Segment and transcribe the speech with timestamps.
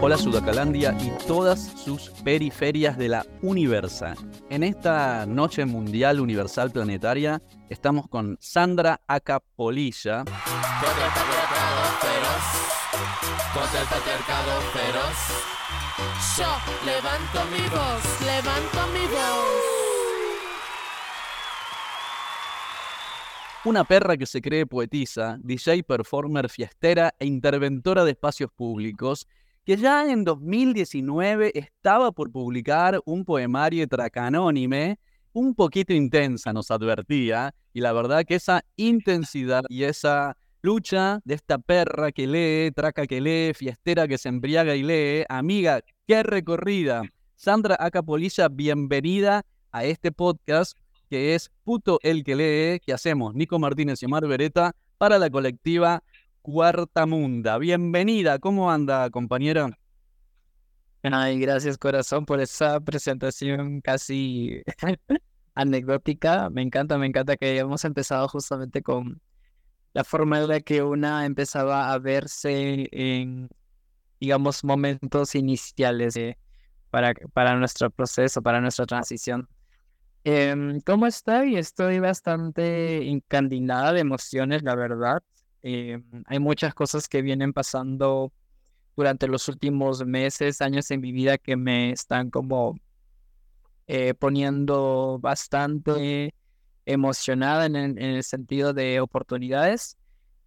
[0.00, 4.14] Hola Sudacalandia y todas sus periferias de la Universa.
[4.48, 10.18] En esta noche mundial universal planetaria estamos con Sandra Acapolilla.
[10.24, 12.44] Contra el patriarcado feroz,
[13.52, 15.16] contra el patriarcado feroz.
[16.38, 16.50] Yo
[16.86, 19.78] levanto mi voz, levanto mi voz.
[23.64, 29.26] Una perra que se cree poetisa, DJ, performer, fiestera e interventora de espacios públicos,
[29.68, 34.98] que ya en 2019 estaba por publicar un poemario tracanónime,
[35.34, 41.34] un poquito intensa nos advertía, y la verdad que esa intensidad y esa lucha de
[41.34, 46.22] esta perra que lee, traca que lee, fiestera que se embriaga y lee, amiga, qué
[46.22, 47.02] recorrida.
[47.36, 50.78] Sandra Acapolilla, bienvenida a este podcast
[51.10, 55.28] que es Puto el que lee, que hacemos Nico Martínez y Omar Beretta para la
[55.28, 56.02] colectiva
[56.50, 57.58] Cuarta Munda.
[57.58, 59.68] Bienvenida, ¿cómo anda, compañera?
[61.02, 64.62] Ay, gracias corazón por esa presentación casi
[65.54, 66.48] anecdótica.
[66.48, 69.20] Me encanta, me encanta que hayamos empezado justamente con
[69.92, 73.50] la forma en la que una empezaba a verse en,
[74.18, 76.14] digamos, momentos iniciales
[76.88, 79.46] para, para nuestro proceso, para nuestra transición.
[80.24, 81.58] Em, ¿cómo estoy?
[81.58, 85.22] Estoy bastante encandilada de emociones, la verdad.
[85.68, 88.32] Em, hay muchas cosas que vienen pasando
[88.96, 92.78] durante los últimos meses, años en mi vida que me están como
[93.86, 96.34] eh, poniendo bastante
[96.86, 99.98] emocionada en, el sentido de oportunidades.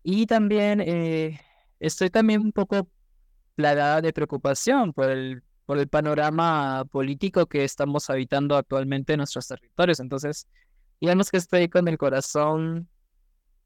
[0.03, 1.39] Y también eh,
[1.79, 2.89] estoy también un poco
[3.55, 9.47] plagada de preocupación por el por el panorama político que estamos habitando actualmente en nuestros
[9.47, 9.99] territorios.
[10.01, 10.47] Entonces,
[10.99, 12.89] digamos que estoy con el corazón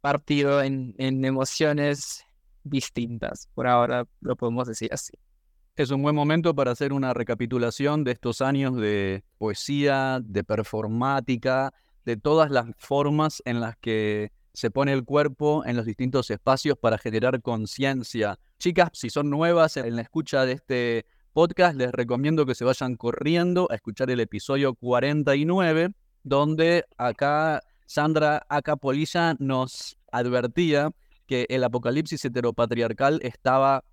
[0.05, 2.27] partido en, en emociones
[2.63, 3.49] distintas.
[3.55, 5.13] Por ahora lo podemos decir así.
[5.75, 11.73] Es un buen momento para hacer una recapitulación de estos años de poesía, de performática,
[12.05, 16.77] de todas las formas en las que se pone el cuerpo en los distintos espacios
[16.77, 18.37] para generar conciencia.
[18.59, 22.95] Chicas, si son nuevas en la escucha de este podcast, les recomiendo que se vayan
[22.95, 30.91] corriendo a escuchar el episodio 49, donde acá Sandra Acapolilla nos advertía
[31.27, 33.83] que el apocalipsis heteropatriarcal estaba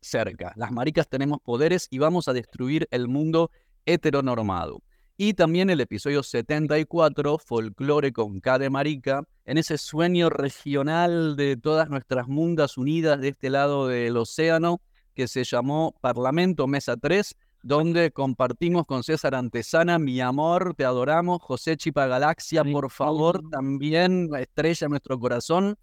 [0.00, 0.52] cerca.
[0.56, 3.50] Las maricas tenemos poderes y vamos a destruir el mundo
[3.84, 4.82] heteronormado.
[5.18, 11.56] Y también el episodio 74, Folclore con K de Marica, en ese sueño regional de
[11.56, 14.82] todas nuestras mundas unidas de este lado del océano,
[15.14, 17.34] que se llamó Parlamento Mesa 3,
[17.66, 24.30] donde compartimos con César Antesana, mi amor, te adoramos, José Chipa Galaxia, por favor, también
[24.38, 25.76] estrella nuestro corazón,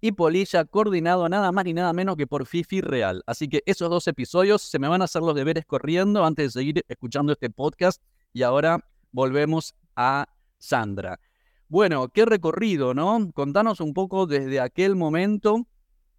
[0.00, 3.22] y Polilla coordinado nada más ni nada menos que por Fifi Real.
[3.26, 6.60] Así que esos dos episodios se me van a hacer los deberes corriendo antes de
[6.60, 8.02] seguir escuchando este podcast
[8.32, 8.80] y ahora
[9.12, 10.26] volvemos a
[10.56, 11.20] Sandra.
[11.68, 13.30] Bueno, qué recorrido, ¿no?
[13.34, 15.66] Contanos un poco desde aquel momento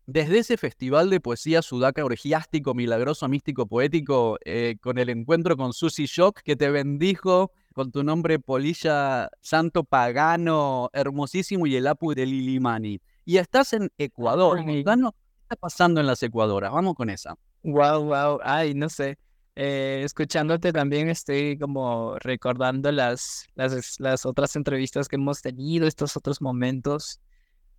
[0.07, 5.73] desde ese festival de poesía sudaca orgiástico, milagroso, místico, poético, eh, con el encuentro con
[5.73, 12.15] Susi Shock, que te bendijo con tu nombre Polilla Santo Pagano, hermosísimo, y el Apu
[12.15, 13.01] de Lilimani.
[13.25, 14.63] Y estás en Ecuador.
[14.65, 16.71] ¿qué está pasando en las Ecuadoras?
[16.71, 17.35] Vamos con esa.
[17.63, 18.39] Wow, wow.
[18.43, 19.17] Ay, no sé.
[19.57, 26.15] Eh, escuchándote también estoy como recordando las, las, las, otras entrevistas que hemos tenido, estos
[26.15, 27.19] otros momentos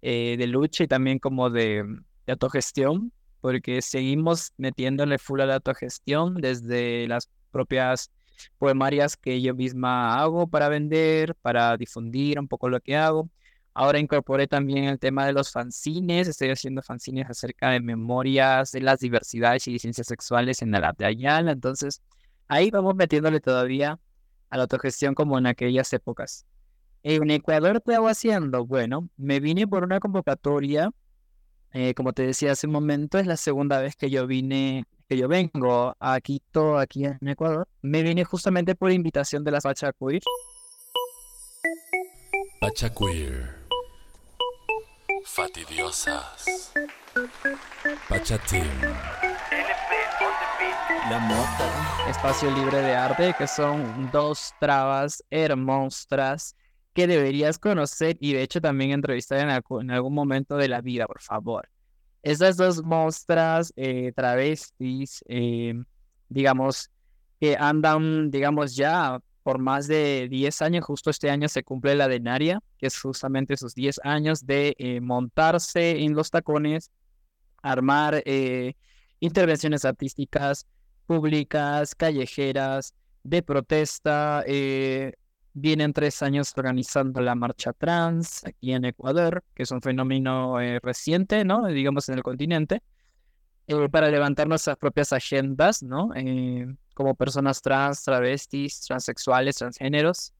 [0.02, 1.84] eh, de lucha y también como de,
[2.28, 8.10] de autogestión, porque seguimos metiéndole full a la autogestión desde las propias
[8.58, 13.30] poemarias que yo misma hago para vender, para difundir un poco lo que hago.
[13.72, 18.82] Ahora incorporé también el tema de los fanzines, estoy haciendo fanzines acerca de memorias de
[18.82, 22.02] las diversidades y ciencias sexuales en la de Ayala, entonces
[22.46, 23.98] ahí vamos metiéndole todavía
[24.50, 26.44] a la autogestión como en aquellas épocas.
[27.02, 28.66] En Ecuador, ¿qué hago haciendo?
[28.66, 30.90] Bueno, me vine por una convocatoria
[31.72, 35.16] eh, como te decía hace un momento, es la segunda vez que yo vine, que
[35.16, 37.68] yo vengo a Quito, aquí en Ecuador.
[37.82, 40.22] Me vine justamente por invitación de las Pacha Queer.
[42.60, 43.58] Pacha Queer.
[45.24, 46.72] Fatidiosas.
[48.08, 48.66] Pacha Team.
[51.10, 52.10] La Mota.
[52.10, 56.54] Espacio Libre de Arte, que son dos trabas hermosas
[56.98, 61.22] que deberías conocer y de hecho también entrevistar en, algún momento de la vida, por
[61.22, 61.68] favor.
[62.24, 65.80] Esas dos monstras eh, travestis, eh,
[66.28, 66.90] digamos,
[67.38, 70.84] que andan, digamos, ya por más de 10 años.
[70.86, 74.74] Justo este año se cumple la de Naria, que es justamente esos 10 años de
[74.76, 76.90] eh, montarse en los tacones,
[77.62, 78.74] armar eh,
[79.20, 80.66] intervenciones artísticas
[81.06, 82.92] públicas, callejeras,
[83.22, 84.42] de protesta.
[85.60, 90.80] Vienen tres años organizando la marcha trans aquí en Ecuador, que es un fenómeno eh,
[90.82, 91.66] reciente, ¿no?
[91.66, 92.82] Digamos en el continente,
[93.66, 96.10] eh, para levantar nuestras propias agendas, ¿no?
[96.94, 100.32] como personas trans, travestis, transexuales, transgéneros,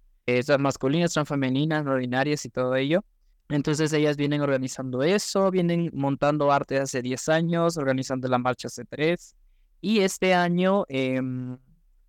[0.58, 3.04] masculinas, transfemeninas, no binarias y todo ello.
[3.50, 8.84] Entonces ellas vienen organizando eso, vienen montando arte hace 10 años, organizando la marcha hace
[8.84, 9.34] 3.
[9.80, 11.56] Y este año em,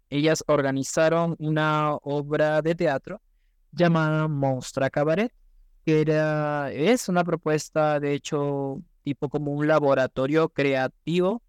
[0.09, 3.21] ellas organizaron una obra de teatro
[3.71, 5.31] llamada Monstra Cabaret,
[5.85, 11.41] que era, es una propuesta, de hecho, tipo como un laboratorio creativo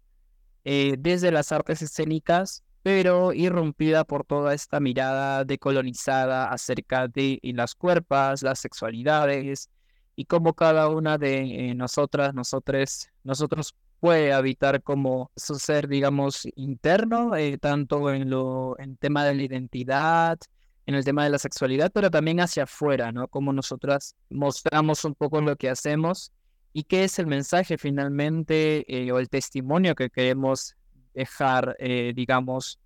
[0.63, 7.75] eh, desde las artes escénicas, pero irrumpida por toda esta mirada decolonizada acerca de las
[7.75, 9.69] cuerpos, las sexualidades
[10.15, 16.47] y cómo cada una de eh, nosotras, nosotros, nosotros puede habitar como su ser, digamos,
[16.55, 20.39] interno, eh, tanto en lo en tema de la identidad,
[20.87, 23.27] en el tema de la sexualidad, pero también hacia afuera, ¿no?
[23.27, 26.33] Como nosotras mostramos un poco lo que hacemos
[26.73, 30.75] y qué es el mensaje finalmente eh, o el testimonio que queremos
[31.13, 32.79] dejar, eh, digamos,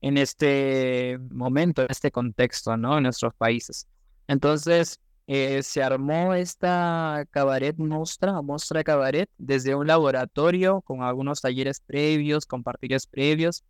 [0.00, 2.96] en este momento, en este contexto, ¿no?
[2.96, 3.86] En nuestros países.
[4.26, 4.98] Entonces,
[5.28, 12.46] eh, se armó esta cabaret mostra, mostra cabaret, desde un laboratorio con algunos talleres previos,
[12.46, 13.64] con partidos previos.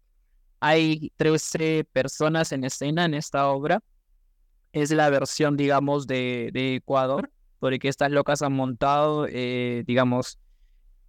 [0.61, 3.83] Hay 13 personas en escena en esta obra.
[4.73, 10.39] Es la versión, digamos, de, Ecuador, porque estas locas han montado, eh, digamos,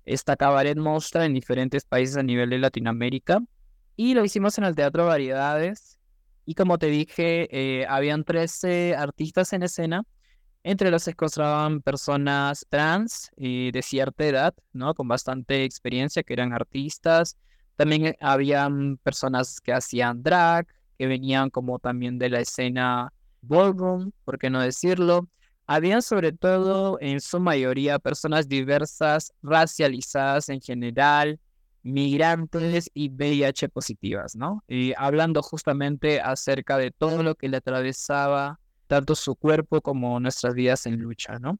[0.05, 3.39] esta cabaret mostra en diferentes países a nivel de Latinoamérica.
[3.97, 5.99] Y lo hicimos en el Teatro Variedades.
[6.45, 10.03] Y como te dije, eh, habían 13 artistas en escena
[10.67, 14.93] entre los se encontraban personas trans y de cierta edad, ¿no?
[14.93, 17.37] Con bastante experiencia, que eran artistas.
[17.77, 20.67] También eh, habían personas que hacían drag,
[20.97, 25.29] que venían como también de la escena ballroom, por qué no decirlo.
[25.67, 31.39] Habían sobre todo, en su mayoría, personas diversas, racializadas en general,
[31.81, 34.65] migrantes y VIH positivas, ¿no?
[34.67, 40.53] Y hablando justamente acerca de todo lo que le atravesaba tanto su cuerpo como nuestras
[40.53, 41.59] vidas en lucha, ¿no?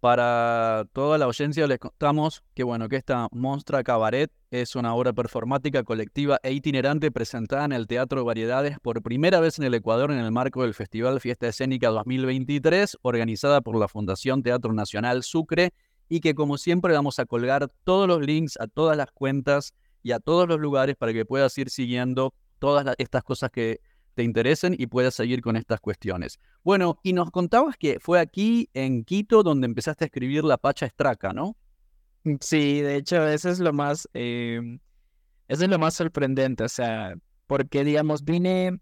[0.00, 5.12] Para toda la audiencia les contamos que bueno, que esta Monstra Cabaret es una obra
[5.12, 10.10] performática colectiva e itinerante presentada en el Teatro Variedades por primera vez en el Ecuador
[10.10, 15.72] en el marco del Festival Fiesta Escénica 2023, organizada por la Fundación Teatro Nacional Sucre
[16.08, 19.72] y que como siempre vamos a colgar todos los links a todas las cuentas
[20.02, 23.78] y a todos los lugares para que puedas ir siguiendo todas estas cosas que
[24.14, 26.38] te interesen y puedas seguir con estas cuestiones.
[26.62, 30.86] Bueno, y nos contabas que fue aquí en Quito donde empezaste a escribir la Pacha
[30.86, 31.56] Estraca, ¿no?
[32.24, 34.70] Mm, sí, de hecho, eso es lo más, eso
[35.48, 37.14] es lo más sorprendente, o sea,
[37.46, 38.78] porque digamos, vine,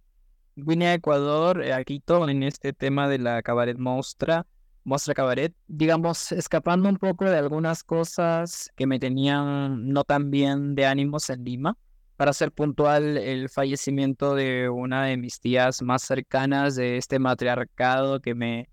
[0.56, 4.46] vine a Ecuador, eh, a Quito, en este tema de la cabaret mostra,
[4.84, 10.74] mostra cabaret, digamos, escapando un poco de algunas cosas que me tenían no tan bien
[10.74, 11.76] de ánimos en Lima
[12.20, 18.20] para ser puntual, el fallecimiento de una de mis tías más cercanas de este matriarcado
[18.20, 18.68] que me,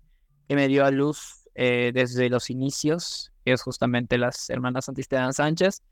[0.46, 5.32] que me dio a luz eh, desde los inicios, que es justamente las hermanas Santisteban
[5.32, 5.82] Sánchez.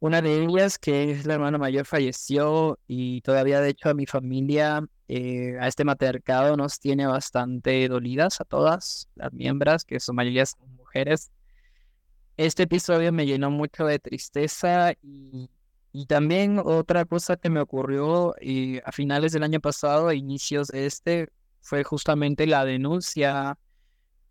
[0.00, 4.06] Una de ellas, que es la hermana mayor, falleció y todavía, de hecho, a mi
[4.06, 10.16] familia, eh, a este matriarcado nos tiene bastante dolidas a todas las miembros, que son
[10.16, 11.30] mayoría son mujeres.
[12.36, 15.48] Este episodio me llenó mucho de tristeza y
[15.98, 20.68] y también otra cosa que me ocurrió y a finales del año pasado, a inicios
[20.68, 21.28] de este,
[21.60, 23.58] fue justamente la denuncia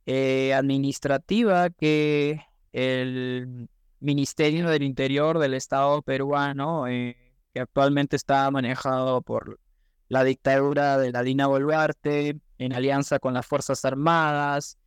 [0.06, 2.40] eh, administrativa que
[2.72, 3.68] el
[4.00, 7.18] Ministerio del Interior del Estado peruano, eh,
[7.54, 9.60] que actualmente está manejado por
[10.08, 14.78] la dictadura de la Dina Boluarte, en alianza con las Fuerzas Armadas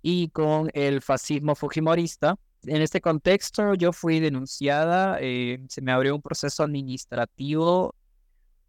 [0.00, 6.14] y con el fascismo fujimorista, en este contexto yo fui denunciada, eh, se me abrió
[6.14, 7.94] un proceso administrativo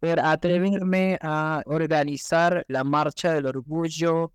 [0.00, 4.32] por atreverme a organizar la Marcha del Orgullo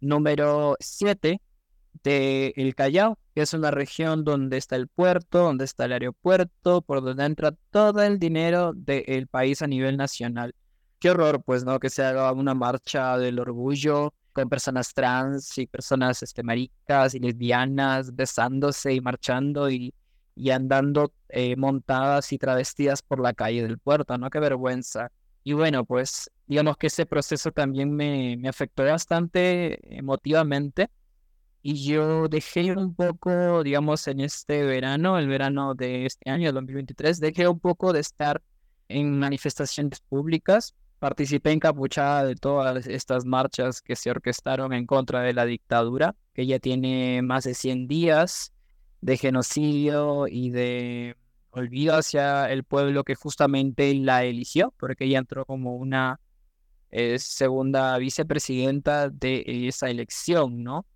[0.00, 1.40] número 7
[2.02, 6.82] de El Callao, que es una región donde está el puerto, donde está el aeropuerto,
[6.82, 10.54] por donde entra todo el dinero del país a nivel nacional.
[10.98, 11.78] Qué horror, pues, ¿no?
[11.78, 17.20] Que se haga una marcha del orgullo con personas trans y personas este, maricas y
[17.20, 19.94] lesbianas besándose y marchando y,
[20.34, 24.28] y andando eh, montadas y travestidas por la calle del puerto, ¿no?
[24.28, 25.10] Qué vergüenza.
[25.44, 30.90] Y bueno, pues digamos que ese proceso también me, me afectó bastante emotivamente.
[31.62, 36.54] Y yo dejé un poco, digamos, en este verano, el verano de este año, el
[36.54, 38.42] 2023, dejé un poco de estar
[38.88, 40.74] en manifestaciones públicas.
[41.04, 46.46] Participé encapuchada de todas estas marchas que se orquestaron en contra de la dictadura, que
[46.46, 48.54] ya tiene más de 100 días
[49.02, 51.14] de genocidio y de
[51.50, 56.20] olvido hacia el pueblo que justamente la eligió, porque ella entró como una
[56.90, 60.86] eh, segunda vicepresidenta de esa elección, ¿no?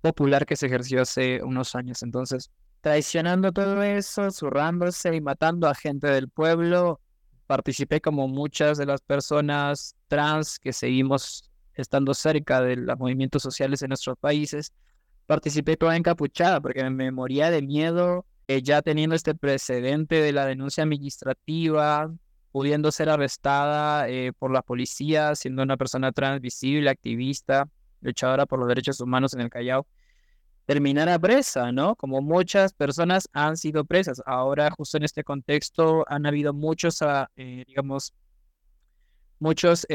[0.00, 2.02] Popular que se ejerció hace unos años.
[2.02, 7.02] Entonces, traicionando todo eso, zurrándose y matando a gente del pueblo,
[7.48, 13.80] participé como muchas de las personas trans que seguimos estando cerca de los movimientos sociales
[13.80, 14.72] en nuestros países,
[15.26, 20.44] participé toda encapuchada porque me moría de miedo eh, ya teniendo este precedente de la
[20.44, 22.12] denuncia administrativa,
[22.52, 27.66] pudiendo ser arrestada eh, por la policía, siendo una persona transvisible, activista,
[28.02, 29.86] luchadora por los derechos humanos en el Callao,
[30.68, 31.96] terminara presa, ¿no?
[31.96, 34.22] Como muchas personas han sido presas.
[34.26, 38.12] Ahora, justo en este contexto, han habido muchos, ah, eh, digamos,
[39.38, 39.86] muchos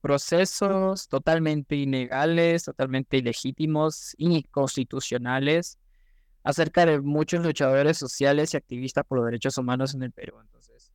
[0.00, 5.76] procesos totalmente ilegales, totalmente ilegítimos, inconstitucionales,
[6.44, 10.36] acerca de muchos luchadores sociales y activistas por los derechos humanos en el Perú.
[10.40, 10.92] Entonces,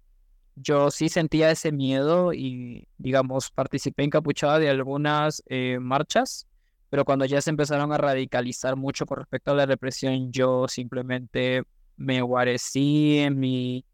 [0.56, 6.48] yo sí sentía ese miedo y, digamos, participé encapuchada de algunas eh, marchas,
[6.90, 11.64] pero cuando ya se empezaron a radicalizar mucho con respecto a la represión, yo simplemente
[11.98, 13.86] me guarecí en mi,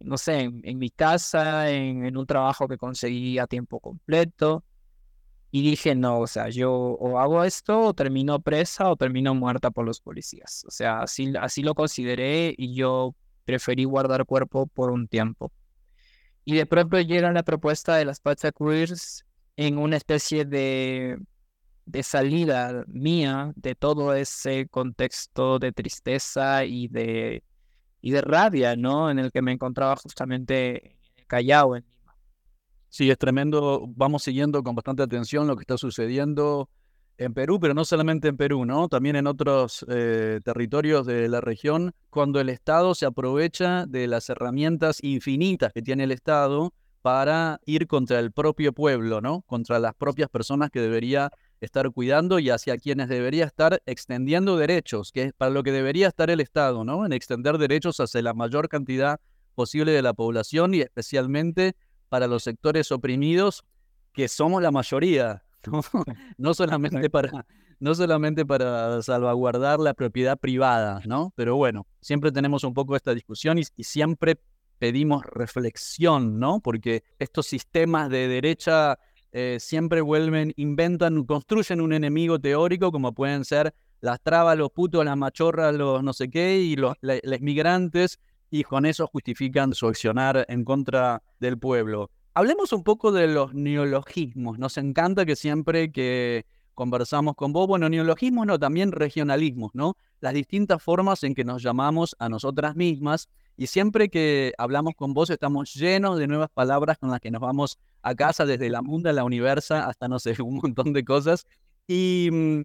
[0.00, 4.64] no sé, en, mi casa, en, en un trabajo que conseguí a tiempo completo
[5.54, 9.70] y dije, no, o sea, yo o hago esto o termino presa o termino muerta
[9.70, 10.64] por los policías.
[10.66, 13.14] O sea, así, así lo consideré y yo
[13.44, 15.52] preferí guardar cuerpo por un tiempo.
[16.44, 19.24] Y de pronto llega la propuesta de las Pacha Queers
[19.56, 21.18] en una especie de,
[21.86, 27.42] de salida mía de todo ese contexto de tristeza y de,
[28.00, 29.10] y de rabia, ¿no?
[29.10, 31.84] En el que me encontraba justamente Callao, en
[32.88, 33.86] Sí, es tremendo.
[33.88, 36.70] Vamos siguiendo con bastante atención lo que está sucediendo
[37.18, 38.88] en Perú, pero no solamente en Perú, ¿no?
[38.88, 44.30] También en otros eh, territorios de la región, cuando el Estado se aprovecha de las
[44.30, 46.72] herramientas infinitas que tiene el Estado
[47.02, 49.42] para ir contra el propio pueblo, ¿no?
[49.42, 51.32] Contra las propias personas que debería
[51.64, 56.08] estar cuidando y hacia quienes debería estar extendiendo derechos, que es para lo que debería
[56.08, 57.04] estar el Estado, ¿no?
[57.04, 59.20] En extender derechos hacia la mayor cantidad
[59.54, 61.76] posible de la población y especialmente
[62.08, 63.64] para los sectores oprimidos,
[64.12, 65.42] que somos la mayoría,
[66.38, 67.46] no, solamente, para,
[67.80, 71.32] no solamente para salvaguardar la propiedad privada, ¿no?
[71.34, 74.38] Pero bueno, siempre tenemos un poco esta discusión y, siempre
[74.78, 76.60] pedimos reflexión, ¿no?
[76.60, 78.98] Porque estos sistemas de derecha
[79.36, 85.04] eh, siempre vuelven, inventan, construyen un enemigo teórico como pueden ser las trabas, los putos,
[85.04, 89.88] las machorras, los no sé qué, y los, los migrantes, y con eso justifican su
[89.88, 92.12] accionar en contra del pueblo.
[92.34, 94.56] Hablemos un poco de los neologismos.
[94.60, 99.96] Nos encanta que siempre que conversamos con vos, bueno, neologismos no, también regionalismos, ¿no?
[100.20, 105.14] Las distintas formas en que nos llamamos a nosotras mismas y siempre que hablamos con
[105.14, 108.82] vos estamos llenos de nuevas palabras con las que nos vamos a casa, desde la
[108.82, 111.46] munda, la universa, hasta no sé, un montón de cosas.
[111.86, 112.62] Y mm,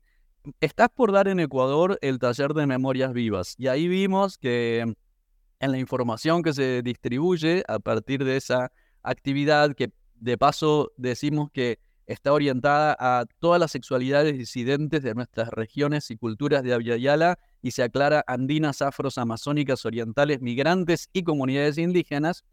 [0.59, 4.93] estás por dar en Ecuador el taller de memorias vivas y ahí vimos que
[5.59, 8.71] en la información que se distribuye a partir de esa
[9.03, 15.49] actividad que de paso decimos que está orientada a todas las sexualidades disidentes de nuestras
[15.49, 21.77] regiones y culturas de Yala y se aclara andinas, afros, amazónicas, orientales, migrantes y comunidades
[21.77, 22.43] indígenas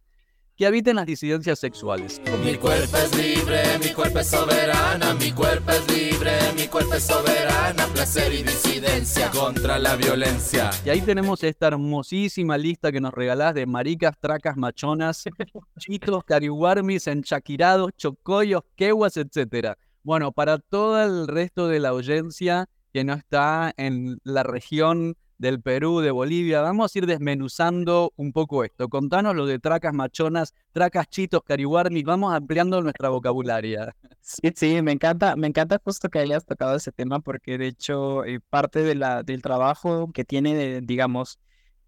[0.56, 2.20] que habiten las disidencias sexuales.
[2.42, 7.04] Mi cuerpo es libre, mi cuerpo es soberana, mi cuerpo es libre, mi cuerpo es
[7.04, 10.70] soberana, placer y disidencia contra la violencia.
[10.84, 15.24] Y ahí tenemos esta hermosísima lista que nos regalás de maricas, tracas, machonas,
[15.78, 19.74] chitos, cariguarmis, enchaquirados, chocoyos, quehuas, etc.
[20.02, 25.60] Bueno, para todo el resto de la audiencia que no está en la región del
[25.60, 26.60] Perú, de Bolivia.
[26.60, 28.88] Vamos a ir desmenuzando un poco esto.
[28.88, 32.04] Contanos lo de tracas machonas, tracas chitos, carihuarmis.
[32.04, 33.94] Vamos ampliando nuestra vocabularia.
[34.20, 38.24] Sí, sí, me encanta, me encanta justo que hayas tocado ese tema porque de hecho
[38.24, 41.38] eh, parte de la, del trabajo que tiene, digamos,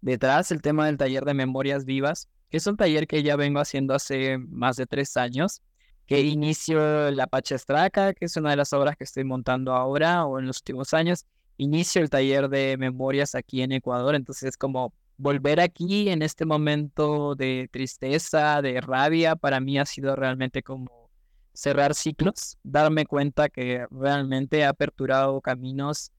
[0.01, 3.59] detrás el tema del taller de memorias vivas, que es un taller que ya vengo
[3.59, 5.61] haciendo hace más de tres años,
[6.05, 10.39] que inicio la Pachestraca, que es una de las obras que estoy montando ahora o
[10.39, 11.25] en los últimos años,
[11.59, 16.45] inicio el taller de memorias aquí en Ecuador, entonces es como volver aquí en este
[16.45, 21.09] momento de tristeza, de rabia, para mí ha sido realmente como
[21.53, 26.11] cerrar ciclos, darme cuenta que realmente he aperturado caminos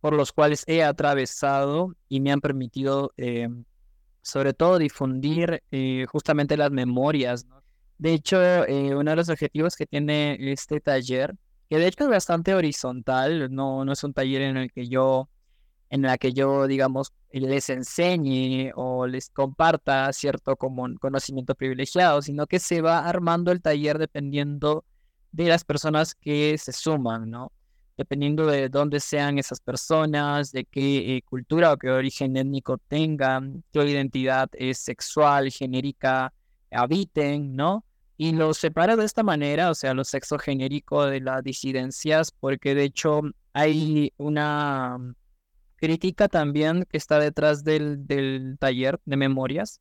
[0.00, 3.48] por los cuales he atravesado y me han permitido, eh,
[4.22, 7.46] sobre todo, difundir eh, justamente las memorias.
[7.98, 11.34] De hecho, eh, uno de los objetivos que tiene este taller,
[11.70, 15.30] que de hecho es bastante horizontal, no, no es un taller en el que yo
[15.90, 22.46] en la que yo, digamos, les enseñe o les comparta cierto como conocimiento privilegiado, sino
[22.46, 24.84] que se va armando el taller dependiendo
[25.32, 27.52] de las personas que se suman, ¿no?
[27.96, 33.64] Dependiendo de dónde sean esas personas, de qué eh, cultura o qué origen étnico tengan,
[33.72, 36.32] qué identidad es sexual, genérica
[36.70, 37.84] habiten, ¿no?
[38.22, 42.74] Y lo separa de esta manera, o sea, lo sexo genérico de las disidencias, porque
[42.74, 43.22] de hecho
[43.54, 44.98] hay una
[45.76, 49.80] crítica también que está detrás del, del taller de memorias,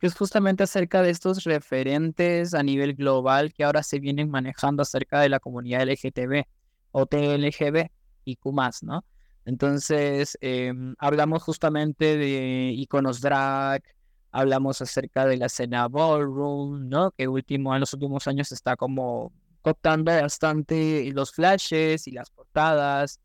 [0.00, 4.82] que es justamente acerca de estos referentes a nivel global que ahora se vienen manejando
[4.82, 6.42] acerca de la comunidad LGTB
[6.90, 7.92] o TLGB
[8.24, 8.52] y Q
[8.82, 9.04] ¿no?
[9.44, 13.84] Entonces, em, hablamos justamente de iconos drag,
[14.30, 17.10] hablamos acerca de la escena ballroom, ¿no?
[17.12, 23.20] Que último, en los últimos años está como cooptando bastante los flashes y las portadas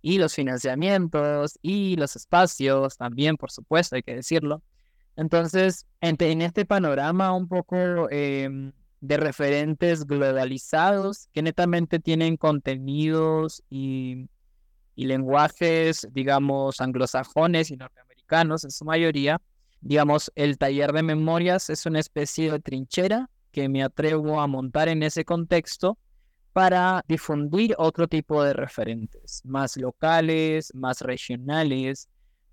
[0.00, 4.62] y los financiamientos y los espacios también, por supuesto, hay que decirlo.
[5.16, 14.28] Entonces, en, este panorama un poco em, de referentes globalizados que netamente tienen contenidos y,
[14.94, 19.40] y lenguajes, digamos, anglosajones y norteamericanos en su mayoría,
[19.82, 24.88] digamos, el taller de memorias es una especie de trinchera que me atrevo a montar
[24.88, 25.98] en ese contexto
[26.52, 32.08] para difundir otro tipo de referentes, más locales, más regionales,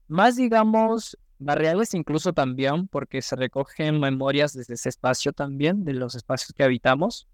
[0.07, 6.15] más, digamos, barriales incluso también, porque se recogen memorias desde ese espacio también, de los
[6.15, 7.27] espacios que habitamos.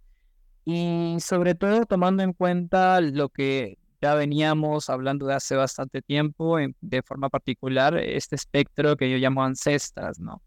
[0.65, 6.57] Y sobre todo tomando en cuenta lo que ya veníamos hablando de hace bastante tiempo,
[6.79, 10.43] de forma particular, este espectro que yo llamo ancestras, ¿no?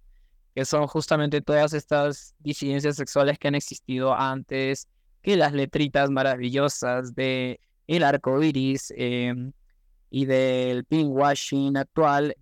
[0.54, 4.86] Que son justamente todas estas disidencias sexuales que han existido antes,
[5.22, 9.52] que las letritas maravillosas de el arco iris em,
[10.08, 12.36] y del pinkwashing actual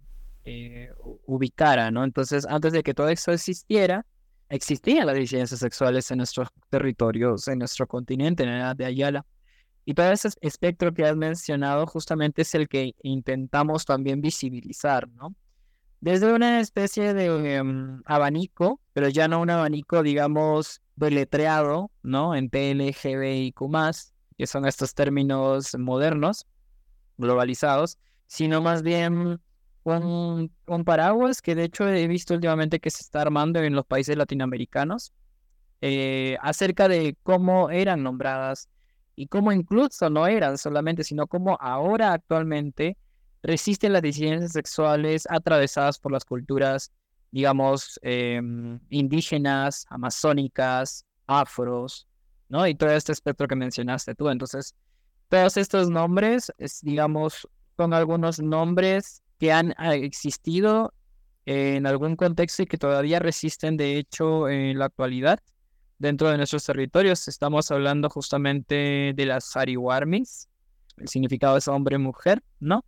[0.45, 0.91] eh,
[1.25, 2.05] ubicara, ¿no?
[2.05, 4.05] Entonces, antes de que todo eso existiera,
[4.51, 9.25] existían las disidencias sexuales en nuestros territorios, en nuestro continente, en la edad de Ayala.
[9.89, 15.37] Y todo ese espectro que has mencionado justamente es el que intentamos también visibilizar, ¿no?
[16.01, 22.35] Desde una especie de em, abanico, pero ya no un abanico, digamos, deletreado, ¿no?
[22.35, 23.55] En TLGBIQ+,
[24.37, 26.47] que son estos términos modernos,
[27.17, 27.97] globalizados,
[28.27, 29.41] sino más bien
[29.85, 33.87] un, un, paraguas que de hecho he visto últimamente que se está armando en los
[33.87, 35.13] países latinoamericanos
[35.81, 38.69] eh, acerca de cómo eran nombradas
[39.17, 42.97] y cómo incluso no eran solamente, sino cómo ahora actualmente
[43.43, 46.93] resisten las disidencias sexuales atravesadas por las culturas
[47.31, 52.07] digamos, em, indígenas, amazónicas, afros,
[52.49, 52.67] ¿no?
[52.67, 54.31] Y todo este espectro que mencionaste tú.
[54.31, 54.75] Entonces,
[55.29, 60.95] todos estos nombres, es, digamos, son algunos nombres que han ah, existido
[61.45, 65.41] en algún contexto y que todavía resisten, de hecho, en la actualidad
[65.99, 67.29] dentro de nuestros territorios.
[67.29, 70.49] Estamos hablando justamente de las Sariwarmis,
[70.99, 72.85] el significado es hombre-mujer, ¿no?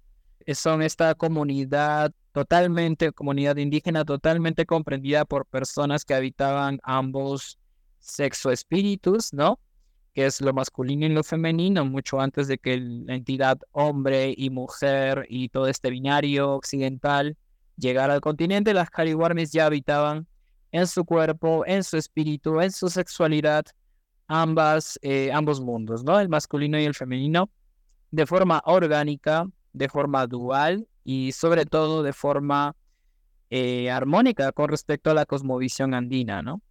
[0.54, 7.58] Son esta comunidad totalmente, comunidad indígena totalmente comprendida por personas que habitaban ambos
[7.98, 9.58] sexo espíritus, ¿no?
[10.14, 14.50] Que es lo masculino y lo femenino, mucho antes de que la entidad hombre y
[14.50, 17.36] mujer y todo este binario occidental
[17.76, 20.27] llegara al continente, las cariwarmes ya habitaban
[20.72, 23.64] en su cuerpo, en su espíritu, en su sexualidad,
[24.26, 26.20] ambas, eh, ambos mundos, ¿no?
[26.20, 27.50] El masculino y el femenino,
[28.10, 32.74] de forma orgánica, de forma dual y sobre todo de forma
[33.50, 36.62] eh, armónica con respecto a la cosmovisión andina, ¿no?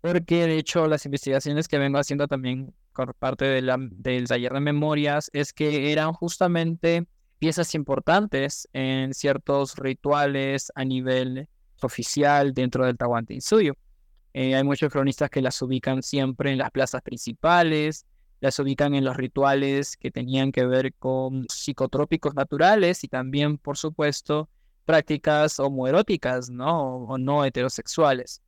[0.00, 5.30] Porque de hecho las investigaciones que vengo haciendo también por parte del taller de memorias
[5.32, 7.06] es que eran justamente
[7.38, 11.48] piezas importantes en ciertos rituales a nivel
[11.84, 13.74] oficial dentro del Tahuantinsuyo.
[14.32, 18.04] Eh, hay muchos cronistas que las ubican siempre en las plazas principales,
[18.40, 23.78] las ubican en los rituales que tenían que ver con psicotrópicos naturales y también, por
[23.78, 24.48] supuesto,
[24.84, 27.06] prácticas homoeróticas, ¿no?
[27.06, 28.42] O, no heterosexuales.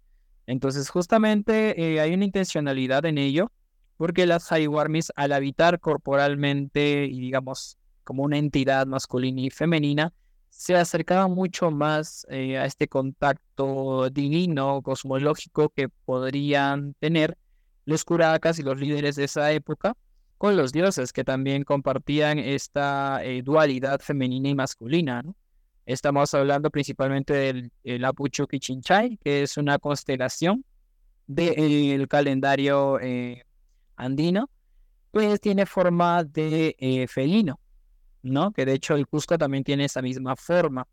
[0.46, 3.50] Entonces, justamente eh, hay una intencionalidad en ello,
[3.96, 10.12] porque las Haiwarmis, al habitar corporalmente y, digamos, como una entidad masculina y femenina,
[10.56, 17.36] se acercaban mucho más eh, a este contacto divino, cosmológico que podrían tener
[17.84, 19.94] los curacas y los líderes de esa época
[20.38, 25.22] con los dioses que también compartían esta eh, dualidad femenina y masculina.
[25.84, 30.64] Estamos hablando principalmente del el Apucho Kichinchay, que es una constelación
[31.26, 33.44] del calendario eh,
[33.94, 34.48] andino,
[35.10, 37.60] pues tiene forma de felino,
[38.30, 38.52] ¿no?
[38.52, 40.86] Que de hecho el Cusco también tiene esa misma forma.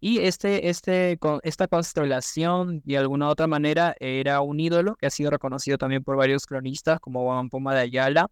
[0.00, 5.30] Y este, este, esta constelación, de alguna otra manera, era un ídolo que ha sido
[5.30, 8.30] reconocido también por varios cronistas, como Juan Poma de Ayala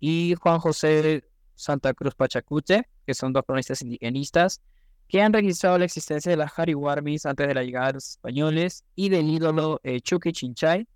[0.00, 4.62] y Juan José Santa Cruz Pachacute, que son dos cronistas indigenistas,
[5.08, 8.84] que han registrado la existencia de las Jariwarmis antes de la llegada de los españoles
[8.94, 10.86] y del ídolo eh, Chinchay,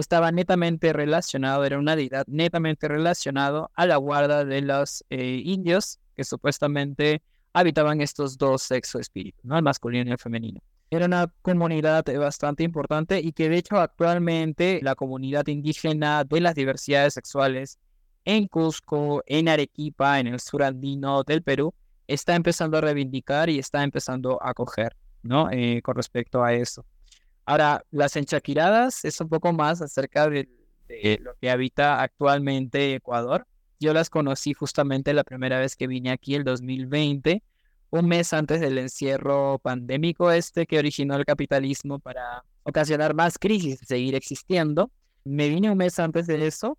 [0.00, 5.98] estaba netamente relacionado, era una deidad netamente relacionado a la guarda de los eh, indios
[6.18, 9.56] que supuestamente habitaban estos dos sexos espíritus, ¿no?
[9.56, 10.60] el masculino y el femenino.
[10.90, 16.56] Era una comunidad bastante importante y que de hecho actualmente la comunidad indígena de las
[16.56, 17.78] diversidades sexuales
[18.24, 21.72] en Cusco, en Arequipa, en el sur andino del Perú,
[22.08, 25.48] está empezando a reivindicar y está empezando a acoger, ¿no?
[25.52, 26.84] Eh, con respecto a eso.
[27.46, 30.48] Ahora, las enchaquiradas es un poco más acerca de,
[31.20, 33.46] lo que habita actualmente Ecuador.
[33.80, 37.42] Yo las conocí justamente la primera vez que vine aquí, el 2020,
[37.90, 43.80] un mes antes del encierro pandémico este que originó el capitalismo para ocasionar más crisis,
[43.86, 44.90] seguir existiendo.
[45.24, 46.76] Me vine un mes antes de eso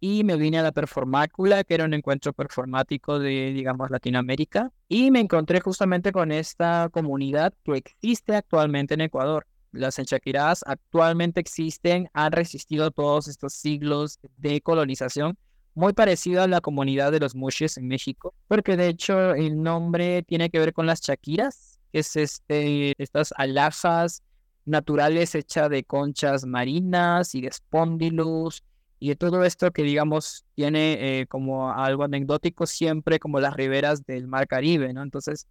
[0.00, 5.10] y me vine a la Performácula, que era un encuentro performático de, digamos, Latinoamérica, y
[5.10, 12.08] me encontré justamente con esta comunidad que existe actualmente en Ecuador las enchaquiradas actualmente existen,
[12.12, 15.36] han resistido todos estos siglos de colonización,
[15.76, 20.22] muy parecido a la comunidad de los mushes en México, porque de hecho el nombre
[20.22, 24.22] tiene que ver con las chaquiras, que es este, estas alhajas
[24.64, 28.64] naturales hechas de conchas marinas y de espóndilos
[28.98, 34.02] y de todo esto que digamos tiene eh, como algo anecdótico siempre como las riberas
[34.06, 35.02] del mar Caribe, ¿no?
[35.02, 35.46] Entonces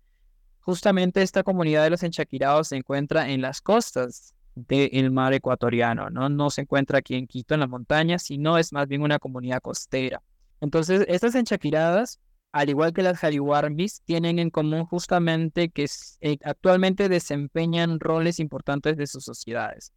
[0.61, 6.29] justamente esta comunidad de los enchaquirados se encuentra en las costas del mar ecuatoriano, ¿no?
[6.29, 9.61] No se encuentra aquí en Quito, en las montañas, sino es más bien una comunidad
[9.61, 10.21] costera.
[10.61, 12.19] Entonces, estas enchaquiradas,
[12.51, 15.85] al igual que las jaliwarmis, tienen en común justamente que
[16.21, 19.91] eh, actualmente desempeñan roles importantes de sus sociedades.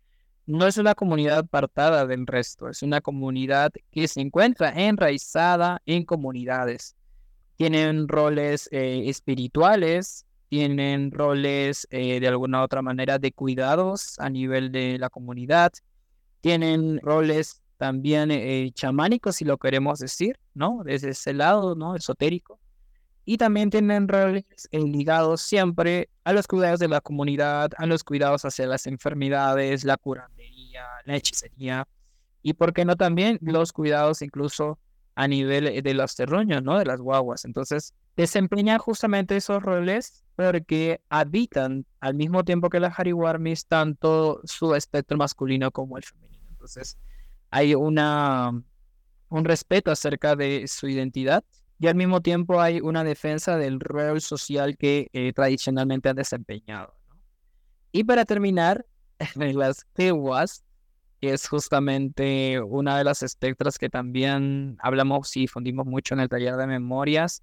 [0.47, 6.05] No es una comunidad apartada del resto, es una comunidad que se encuentra enraizada en
[6.05, 6.97] comunidades.
[7.57, 14.73] Tienen roles eh, espirituales, tienen roles eh, de alguna otra manera de cuidados a nivel
[14.73, 15.73] de la comunidad,
[16.41, 20.83] tienen roles también eh, chamánicos, si lo queremos decir, ¿no?
[20.85, 21.95] Desde ese lado, ¿no?
[21.95, 22.59] Esotérico.
[23.25, 28.03] Y también tienen roles eh, ligados siempre a los cuidados de la comunidad, a los
[28.03, 31.87] cuidados hacia las enfermedades, la curandería, la hechicería,
[32.43, 34.79] y por qué no también los cuidados incluso
[35.19, 36.79] a nivel de los terruños, ¿no?
[36.79, 37.45] De las guaguas.
[37.45, 44.77] Entonces, desempeñan justamente esos roles porque habitan al mismo tiempo que las Hariwarmis tanto su
[44.77, 46.47] espectro masculino como el femenino.
[46.51, 46.97] Entonces,
[47.51, 48.63] hay una,
[49.29, 51.43] un respeto acerca de su identidad
[51.81, 56.95] y al mismo tiempo hay una defensa del rol social que eh, tradicionalmente han desempeñado.
[57.91, 58.87] Y para terminar,
[59.35, 60.63] las Tewas,
[61.21, 66.29] que es justamente una de las espectras que también hablamos y fundimos mucho en el
[66.29, 67.43] taller de memorias,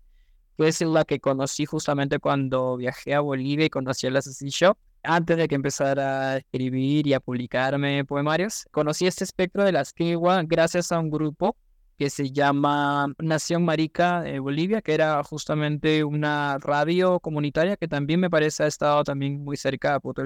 [0.58, 4.50] que es la que conocí justamente cuando viajé a Bolivia y conocí a la Ceci
[4.50, 4.78] Shop.
[5.04, 9.94] Antes de que empezara a escribir y a publicarme poemarios, conocí este espectro de las
[9.94, 11.56] Kiwa gracias a un grupo
[11.98, 18.20] que se llama Nación Marica de Bolivia, que era justamente una radio comunitaria que también
[18.20, 20.22] me parece ha estado también muy cerca de Puerto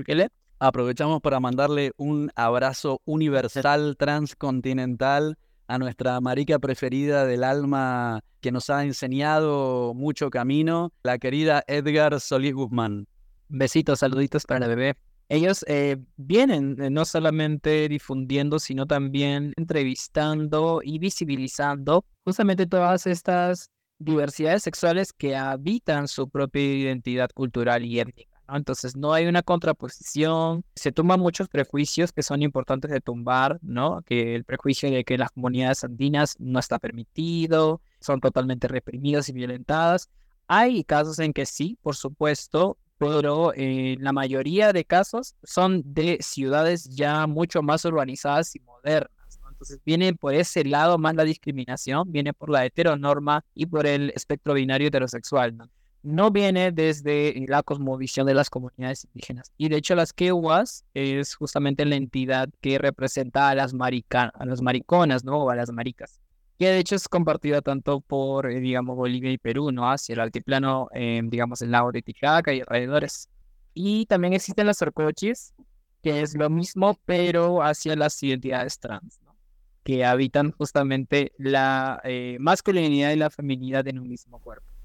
[0.61, 8.69] Aprovechamos para mandarle un abrazo universal, transcontinental a nuestra marica preferida del alma que nos
[8.69, 13.07] ha enseñado mucho camino, la querida Edgar Solís Guzmán.
[13.47, 14.97] Besitos, saluditos para la bebé.
[15.29, 23.69] Ellos eh, vienen eh, no solamente difundiendo, sino también entrevistando y visibilizando justamente todas estas
[23.97, 28.28] diversidades sexuales que habitan su propia identidad cultural y étnica.
[28.55, 34.01] Entonces no hay una contraposición, se tumban muchos prejuicios que son importantes de tumbar, ¿no?
[34.03, 39.33] Que el prejuicio de que las comunidades andinas no está permitido, son totalmente reprimidas y
[39.33, 40.09] violentadas.
[40.47, 46.17] Hay casos en que sí, por supuesto, pero eh, la mayoría de casos son de
[46.21, 49.11] ciudades ya mucho más urbanizadas y modernas.
[49.49, 54.11] Entonces viene por ese lado más la discriminación, viene por la heteronorma y por el
[54.15, 55.57] espectro binario heterosexual.
[55.57, 55.69] ¿no?
[56.01, 59.51] No viene desde la cosmovisión de las comunidades indígenas.
[59.57, 64.45] Y de hecho las quehuas es justamente la entidad que representa a las, marica a
[64.45, 65.43] las mariconas, ¿no?
[65.43, 66.19] O a las maricas.
[66.57, 69.89] Que de hecho es compartida tanto por, eh, digamos, Bolivia y Perú, ¿no?
[69.89, 73.29] Hacia el altiplano, eh, digamos, el lago de Titicaca y alrededores.
[73.73, 75.53] Y también existen las orcochis,
[76.01, 79.35] que es lo mismo, pero hacia las identidades trans, ¿no?
[79.83, 84.78] Que habitan justamente la eh, masculinidad y la feminidad en un mismo cuerpo.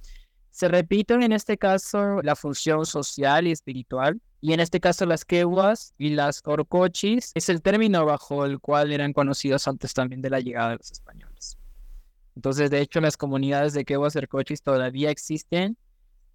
[0.55, 5.25] Se repiten en este caso la función social y espiritual, y en este caso las
[5.25, 10.31] quehuas y las orcochis es el término bajo el cual eran conocidos antes también de
[10.31, 11.59] la llegada de los españoles.
[12.37, 15.77] Entonces, de hecho, las comunidades de quehuas y orcochis todavía existen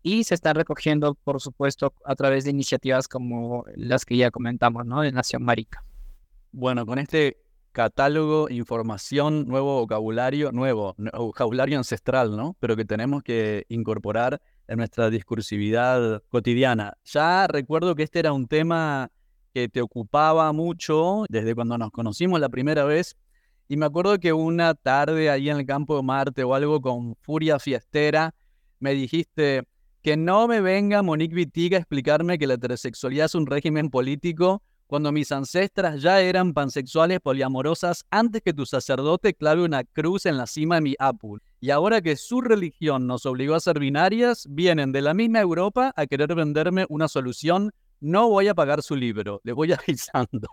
[0.04, 4.86] y se están recogiendo, por supuesto, a través de iniciativas como las que ya comentamos,
[4.86, 5.00] ¿no?
[5.00, 5.86] De Nación Marica.
[6.52, 7.38] Bueno, con este
[7.72, 12.56] catálogo, información, nuevo vocabulario, nuevo vocabulario ancestral, ¿no?
[12.60, 16.94] Pero que tenemos que incorporar en nuestra discursividad cotidiana.
[17.06, 19.10] Ya recuerdo que este era un tema
[19.54, 23.16] que te ocupaba mucho desde cuando nos conocimos la primera vez.
[23.68, 27.16] Y me acuerdo que una tarde ahí en el campo de Marte o algo con
[27.22, 28.34] furia fiestera,
[28.80, 29.64] me dijiste
[30.02, 34.64] que no me venga Monique Vitiga a explicarme que la heterosexualidad es un régimen político
[34.90, 40.36] cuando mis ancestras ya eran pansexuales poliamorosas antes que tu sacerdote clave una cruz en
[40.36, 41.44] la cima de mi Apul.
[41.60, 45.94] Y ahora que su religión nos obligó a ser binarias, vienen de la misma Europa
[45.96, 47.72] a querer venderme una solución.
[48.00, 50.48] No voy a pagar su libro, le voy avisando.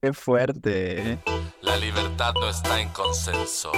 [0.00, 1.14] Qué fuerte.
[1.14, 1.18] ¿eh?
[1.62, 3.72] La libertad no está en consenso.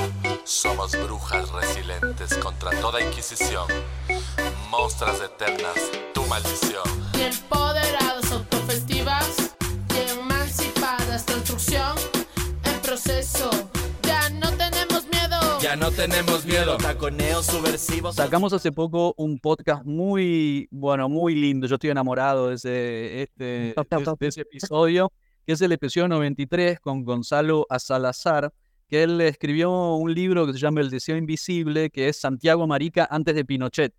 [0.44, 3.66] Somos brujas resilientes contra toda inquisición.
[4.70, 6.84] Monstras eternas, tu maldición.
[7.14, 7.22] Y
[15.68, 16.78] Ya no tenemos miedo.
[16.78, 18.14] Taconeos subversivos.
[18.14, 21.66] Sacamos hace poco un podcast muy, bueno, muy lindo.
[21.66, 25.12] Yo estoy enamorado de ese, este, de, ese episodio,
[25.44, 28.50] que es el episodio 93 con Gonzalo Azalazar
[28.88, 33.06] que él escribió un libro que se llama El deseo invisible, que es Santiago Marica
[33.10, 33.92] antes de Pinochet.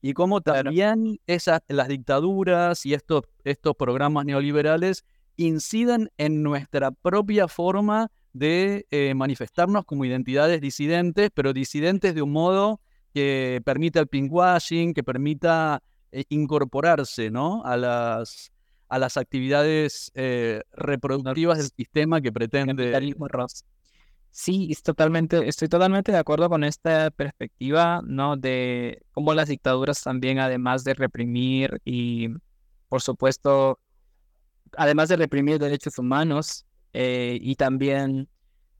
[0.00, 5.04] Y cómo también esas, las dictaduras y estos, estos programas neoliberales
[5.36, 12.32] incidan en nuestra propia forma de eh, manifestarnos como identidades disidentes, pero disidentes de un
[12.32, 12.80] modo
[13.12, 17.62] que permita el pinkwashing, que permita eh, incorporarse ¿no?
[17.64, 18.52] a, las,
[18.88, 22.74] a las actividades eh, reproductivas del sistema que pretende.
[24.30, 28.38] Sí, es totalmente, estoy totalmente de acuerdo con esta perspectiva, ¿no?
[28.38, 32.28] De cómo las dictaduras también, además de reprimir y,
[32.88, 33.78] por supuesto,
[34.74, 38.28] además de reprimir derechos humanos eh, y también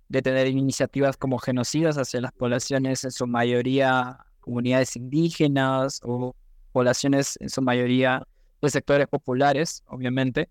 [0.09, 6.35] de tener iniciativas como genocidas hacia las poblaciones, en su mayoría comunidades indígenas o
[6.72, 8.27] poblaciones en su mayoría
[8.61, 10.48] de sectores populares, obviamente.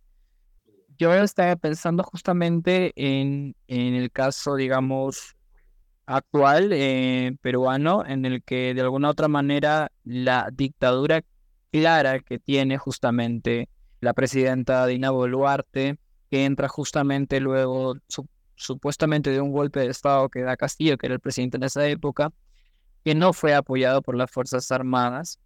[0.97, 5.35] Yo estaba pensando justamente en, en el caso, digamos,
[6.05, 11.21] actual eh, peruano, en el que de alguna otra manera la dictadura
[11.71, 13.69] clara que tiene justamente
[14.01, 15.97] la presidenta Dina Boluarte,
[16.31, 17.95] que entra justamente luego
[18.55, 21.85] supuestamente de un golpe de Estado que da Castillo, que era el presidente en esa
[21.85, 22.31] época,
[23.03, 25.39] que no fue apoyado por las Fuerzas Armadas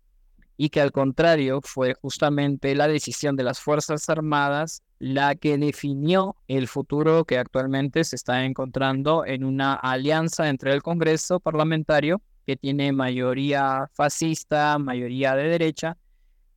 [0.57, 6.35] y que al contrario fue justamente la decisión de las Fuerzas Armadas la que definió
[6.47, 12.57] el futuro que actualmente se está encontrando en una alianza entre el Congreso parlamentario, que
[12.57, 15.97] tiene mayoría fascista, mayoría de derecha,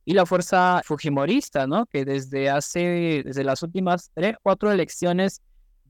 [0.09, 1.85] y la fuerza fujimorista, ¿no?
[1.85, 5.43] Que desde hace, desde las últimas tres, cuatro elecciones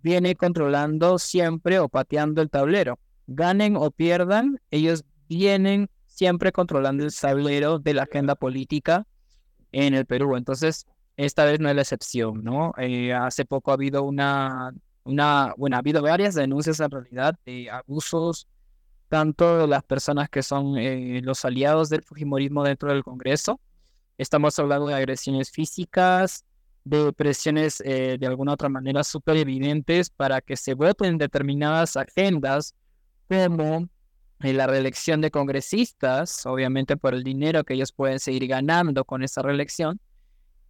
[0.03, 2.99] viene controlando siempre o pateando el tablero.
[3.27, 9.07] Ganen o pierdan, ellos vienen siempre controlando el tablero de la agenda política
[9.71, 10.35] en el Perú.
[10.35, 12.73] Entonces, esta vez no es la excepción, ¿no?
[12.77, 14.73] Eh, hace poco ha habido una,
[15.05, 18.49] una, bueno, ha habido varias denuncias en realidad de abusos,
[19.07, 23.61] tanto de las personas que son eh, los aliados del Fujimorismo dentro del Congreso,
[24.19, 26.43] Estamos hablando de agresiones físicas,
[26.83, 32.75] de presiones eh, de alguna otra manera súper evidentes para que se voten determinadas agendas
[33.29, 33.87] como
[34.41, 39.23] eh, la reelección de congresistas, obviamente por el dinero que ellos pueden seguir ganando con
[39.23, 40.01] esa reelección.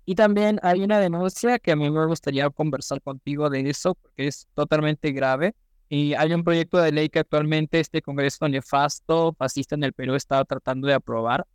[0.05, 4.27] Y también hay una denuncia que a mí me gustaría conversar contigo de eso, porque
[4.27, 5.55] es totalmente grave.
[5.89, 10.13] Y hay un proyecto de ley que actualmente este Congreso nefasto, fascista en el Perú,
[10.13, 11.47] está tratando de aprobar,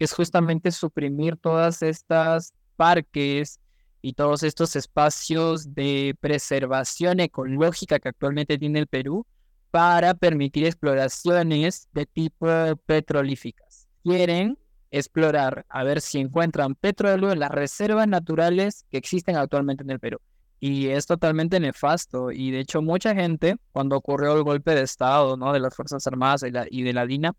[0.00, 3.60] es justamente suprimir todas estas parques
[4.02, 9.26] y todos estos espacios de preservación ecológica que actualmente tiene el Perú
[9.70, 12.48] para permitir exploraciones de tipo
[12.86, 13.88] petrolíficas.
[14.02, 14.58] Quieren
[14.90, 20.00] explorar a ver si encuentran petróleo en las reservas naturales que existen actualmente en el
[20.00, 20.18] Perú.
[20.58, 22.30] Y es totalmente nefasto.
[22.32, 25.52] Y de hecho mucha gente, cuando ocurrió el golpe de Estado ¿no?
[25.52, 27.34] de las Fuerzas Armadas y, y de la DINA,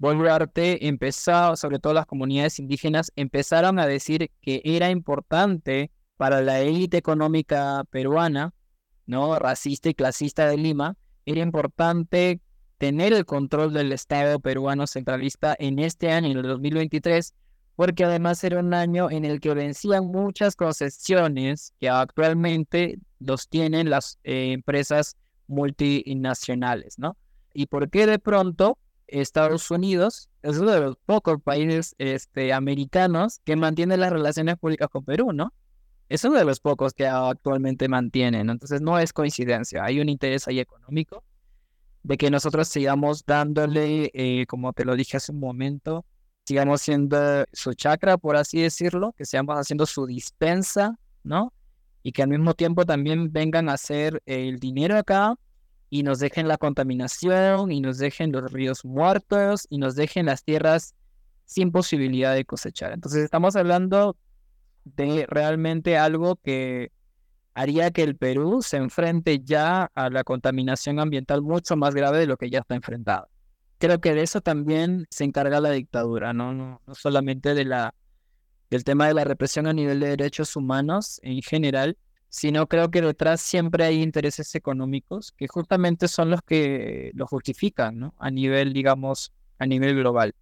[0.00, 6.60] Boluarte empezó, sobre todo las comunidades indígenas, empezaron a decir que era importante para la
[6.60, 8.54] élite económica peruana,
[9.04, 9.38] ¿no?
[9.38, 12.40] racista y clasista de Lima, era importante
[12.78, 17.34] tener el control del Estado peruano centralista en este año, en el 2023,
[17.76, 23.90] porque además era un año en el que vencían muchas concesiones que actualmente los tienen
[23.90, 27.18] las eh, empresas multinacionales, ¿no?
[27.52, 28.78] ¿Y por qué de pronto
[29.10, 34.88] Estados Unidos es uno de los pocos países este, americanos que mantiene las relaciones públicas
[34.88, 35.52] con Perú, ¿no?
[36.08, 40.48] Es uno de los pocos que actualmente mantienen, entonces no es coincidencia, hay un interés
[40.48, 41.22] ahí económico
[42.02, 46.04] de que nosotros sigamos dándole, eh, como te lo dije hace un momento,
[46.44, 51.52] sigamos siendo su chakra, por así decirlo, que sigamos haciendo su dispensa, ¿no?
[52.02, 55.36] Y que al mismo tiempo también vengan a hacer el dinero acá
[55.90, 60.44] y nos dejen la contaminación y nos dejen los ríos muertos y nos dejen las
[60.44, 60.94] tierras
[61.44, 62.92] sin posibilidad de cosechar.
[62.92, 64.16] Entonces estamos hablando
[64.84, 66.92] de realmente algo que
[67.54, 72.26] haría que el Perú se enfrente ya a la contaminación ambiental mucho más grave de
[72.26, 73.28] lo que ya está enfrentado.
[73.78, 77.94] Creo que de eso también se encarga la dictadura, no, no, no solamente de la,
[78.70, 81.96] del tema de la represión a nivel de derechos humanos en general,
[82.30, 87.98] sino creo que detrás siempre hay intereses económicos que justamente son los que lo justifican,
[87.98, 88.14] ¿no?
[88.18, 90.34] A nivel, digamos, a nivel global.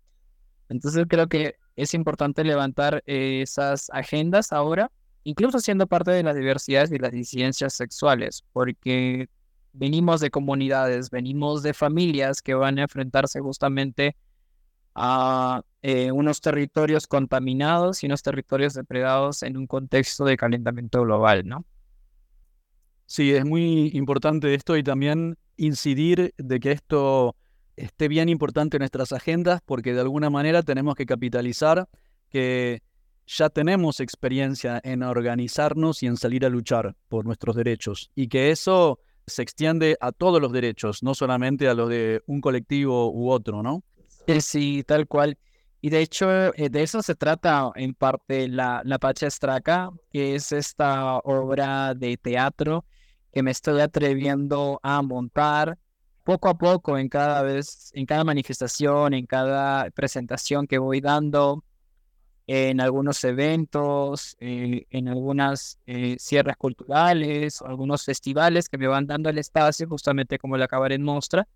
[0.69, 4.93] Entonces creo que es importante levantar esas agendas ahora,
[5.25, 9.31] incluso siendo parte de las diversidades y las disidencias sexuales, porque
[9.73, 14.15] venimos de comunidades, venimos de familias que van a enfrentarse justamente
[14.95, 21.47] a eh, unos territorios contaminados y unos territorios depredados en un contexto de calentamiento global,
[21.47, 21.65] ¿no?
[23.09, 27.37] Sí, es muy importante esto y también incidir de que esto
[27.75, 31.89] esté bien importante en nuestras agendas porque de alguna manera tenemos que capitalizar
[32.29, 32.83] que
[33.27, 38.51] ya tenemos experiencia en organizarnos y en salir a luchar por nuestros derechos y que
[38.51, 43.31] eso se extiende a todos los derechos, no solamente a los de un colectivo u
[43.31, 43.83] otro, ¿no?
[44.39, 45.39] Sí, tal cual.
[45.81, 50.35] Y de hecho, eh, de eso se trata en parte la, la Pacha Estraca, que
[50.35, 52.85] es esta obra de teatro
[53.33, 55.79] que me estoy atreviendo a montar
[56.25, 61.65] poco a poco en cada vez, en cada manifestación, en cada presentación que voy dando,
[62.47, 69.29] en algunos eventos, eh, en algunas eh, cierres culturales, algunos festivales que me van dando
[69.29, 71.47] el espacio, justamente como la Cabaret Mostra.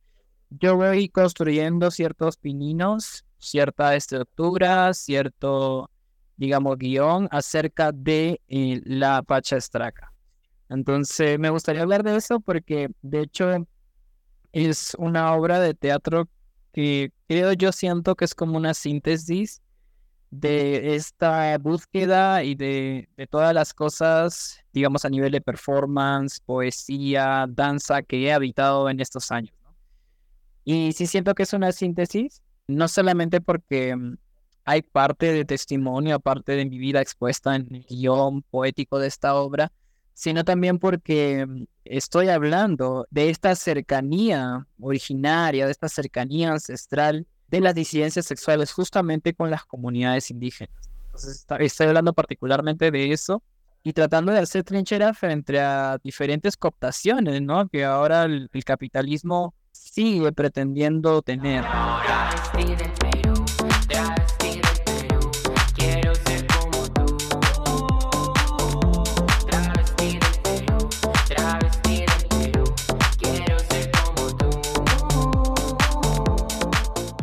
[0.51, 5.91] Yo voy construyendo ciertos pininos, cierta estructura, cierto,
[6.37, 10.13] digamos, guion acerca de eh, la Pacha Estraca.
[10.73, 13.67] Entonces, me gustaría hablar de eso porque, de hecho,
[14.53, 16.29] es una obra de teatro
[16.73, 19.61] que creo yo siento que es como una síntesis
[20.31, 28.03] de esta búsqueda y de, todas las cosas, digamos, a nivel de performance, poesía, danza
[28.03, 29.55] que he habitado en estos años.
[30.65, 33.95] Y sí siento que es una síntesis, no solamente porque
[34.65, 39.35] hay parte de testimonio, parte de mi vida expuesta en el guion poético de esta
[39.35, 39.71] obra,
[40.15, 47.61] sino también porque mm, estoy hablando de esta cercanía originaria, de esta cercanía ancestral de
[47.61, 50.75] las disidencias sexuales justamente con las comunidades indígenas.
[51.07, 53.43] Entonces, estoy hablando particularmente de eso
[53.83, 57.69] y tratando de hacer trinchera frente a diferentes cooptaciones, ¿no?
[57.69, 61.65] Que ahora el capitalismo sigue pretendiendo tener.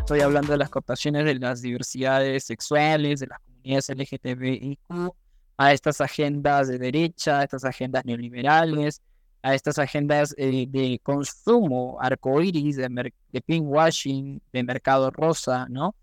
[0.09, 5.13] Estoy hablando de las cooptaciones de las diversidades sexuales, de las comunidades LGTBIQ,
[5.55, 9.03] a estas agendas de derecha, a estas agendas neoliberales,
[9.43, 15.93] a estas agendas eh, de consumo arcoíris, de, de pinkwashing, de mercado rosa, ¿no?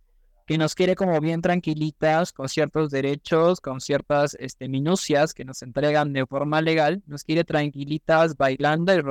[0.46, 5.62] Que nos quiere como bien tranquilitas, con ciertos derechos, con ciertas este, minucias que nos
[5.62, 9.02] entregan de forma legal, nos quiere tranquilitas bailando y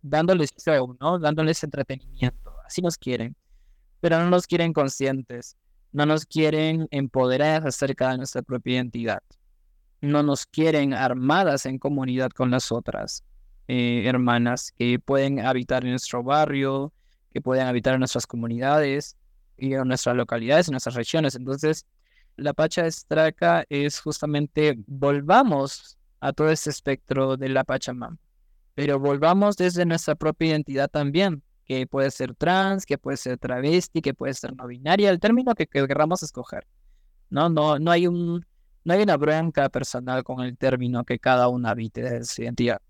[0.00, 1.18] dándoles show, ¿no?
[1.18, 2.54] Dándoles entretenimiento.
[2.64, 3.34] Así nos quieren
[4.04, 5.56] pero no nos quieren conscientes,
[5.90, 9.22] no nos quieren empoderadas acerca de nuestra propia identidad,
[10.02, 13.24] no nos quieren armadas en comunidad con las otras
[13.66, 16.92] eh, hermanas que pueden habitar en nuestro barrio,
[17.32, 19.16] que pueden habitar en nuestras comunidades
[19.56, 21.34] y en nuestras localidades, en nuestras regiones.
[21.34, 21.86] Entonces,
[22.36, 28.18] la Pacha Estraca es justamente volvamos a todo ese espectro de la Pachamama,
[28.74, 34.02] pero volvamos desde nuestra propia identidad también, que puede ser trans, que puede ser travesti,
[34.02, 36.66] que puede ser no binaria, el término que, queramos escoger.
[37.30, 37.48] ¿no?
[37.48, 38.44] No, no, hay un,
[38.84, 42.80] no hay una bronca personal con el término que cada uno habite de su identidad.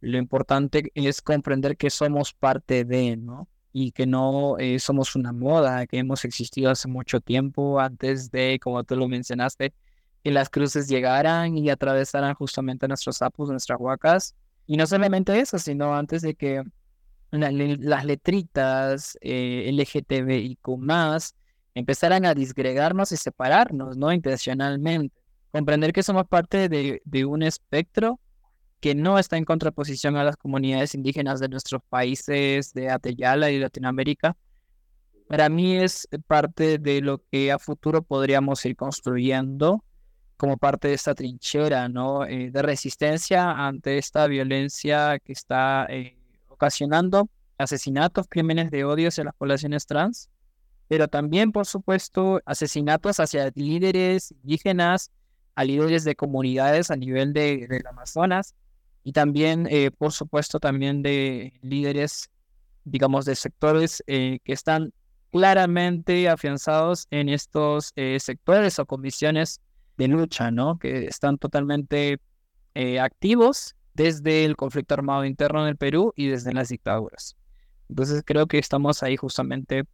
[0.00, 3.48] Lo importante es comprender que somos parte de, ¿no?
[3.72, 8.58] Y que no eh, somos una moda, que hemos existido hace mucho tiempo antes de,
[8.62, 9.74] como tú lo mencionaste,
[10.22, 14.34] que las cruces llegaran y atravesaran justamente nuestros sapos, nuestras huacas.
[14.66, 16.62] Y no solamente eso, sino antes de que
[17.30, 20.68] las letritas eh, LGTBIQ
[21.74, 24.12] empezaran a disgregarnos y separarnos, ¿no?
[24.12, 25.14] Intencionalmente.
[25.50, 28.20] Comprender que somos parte de, de un espectro
[28.80, 33.58] que no está en contraposición a las comunidades indígenas de nuestros países de Ateyala y
[33.58, 34.36] Latinoamérica,
[35.28, 39.82] para mí es parte de lo que a futuro podríamos ir construyendo
[40.36, 42.24] como parte de esta trinchera, ¿no?
[42.24, 46.16] Eh, de resistencia ante esta violencia que está eh,
[46.56, 47.28] ocasionando
[47.58, 50.28] asesinatos, crímenes de odio hacia las poblaciones trans,
[50.88, 55.10] pero también, por supuesto, asesinatos hacia líderes indígenas,
[55.54, 58.54] a líderes de comunidades a nivel de, Amazonas,
[59.04, 62.28] y también, eh, por supuesto, también de líderes,
[62.84, 64.92] digamos, de sectores que están
[65.30, 69.60] claramente afianzados en estos sectores o condiciones
[69.96, 70.78] de lucha, ¿no?
[70.78, 72.20] Que están totalmente
[72.74, 77.34] eh, activos desde el conflicto armado interno en el Perú y desde las dictaduras.
[77.88, 79.84] Entonces creo que estamos ahí justamente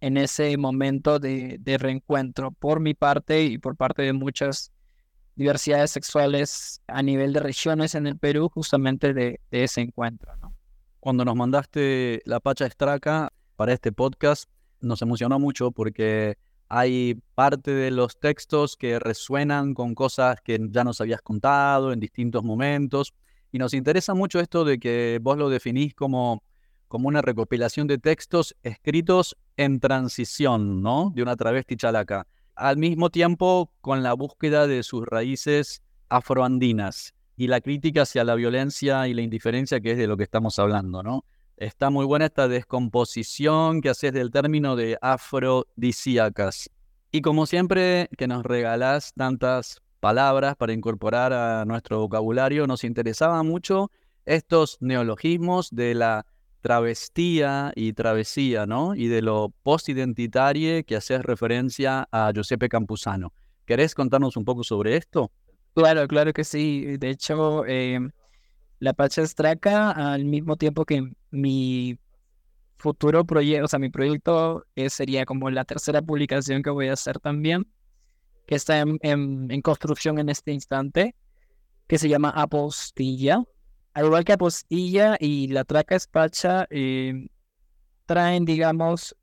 [0.00, 4.72] en ese momento de, reencuentro por mi parte y por parte de muchas
[5.34, 10.34] diversidades sexuales a nivel de regiones en el Perú, justamente de, de ese encuentro.
[10.36, 10.54] ¿no?
[10.98, 14.48] Cuando nos mandaste la Pacha Estraca para este podcast,
[14.80, 20.84] nos emocionó mucho porque hay parte de los textos que resuenan con cosas que ya
[20.84, 23.12] nos habías contado en distintos momentos.
[23.52, 26.42] Y nos interesa mucho esto de que vos lo definís como,
[26.88, 31.12] como una recopilación de textos escritos en transición, ¿no?
[31.14, 32.26] De una travesti chalaca.
[32.54, 38.34] Al mismo tiempo con la búsqueda de sus raíces afroandinas y la crítica hacia la
[38.34, 41.24] violencia y la indiferencia que es de lo que estamos hablando, ¿no?
[41.56, 46.70] Está muy buena esta descomposición que haces del término de afrodisíacas.
[47.10, 53.42] Y como siempre que nos regalás tantas palabras para incorporar a nuestro vocabulario, nos interesaba
[53.42, 53.90] mucho
[54.24, 56.26] estos neologismos de la
[56.60, 58.94] travestía y travesía, ¿no?
[58.94, 63.32] Y de lo postidentitario que haces referencia a Giuseppe Campuzano.
[63.64, 65.30] ¿Querés contarnos un poco sobre esto?
[65.74, 66.96] Claro, claro que sí.
[66.98, 68.00] De hecho, eh,
[68.78, 71.98] la Pacha Estraca, al mismo tiempo que mi
[72.78, 76.94] futuro proyecto, o sea, mi proyecto eh, sería como la tercera publicación que voy a
[76.94, 77.66] hacer también,
[78.46, 81.14] que está en, construcción en este instante,
[81.86, 83.42] que se llama Apostilla.
[83.94, 87.28] Al igual que Apostilla y la Traca Espacha, eh,
[88.06, 89.16] traen, digamos,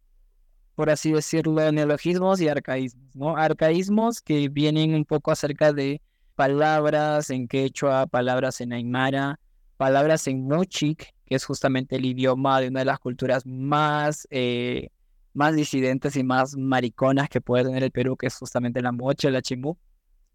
[0.76, 3.38] por así decirlo, neologismos y arcaísmos, ¿no?
[3.38, 6.02] Arcaísmos que vienen un poco acerca de
[6.36, 9.40] palabras en quechua, palabras en aymara,
[9.78, 14.90] palabras en mochic, que es justamente el idioma de una de las culturas más, eh,
[15.34, 19.32] más disidentes y más mariconas que puede tener el Perú, que es justamente la moche,
[19.32, 19.78] la chimú.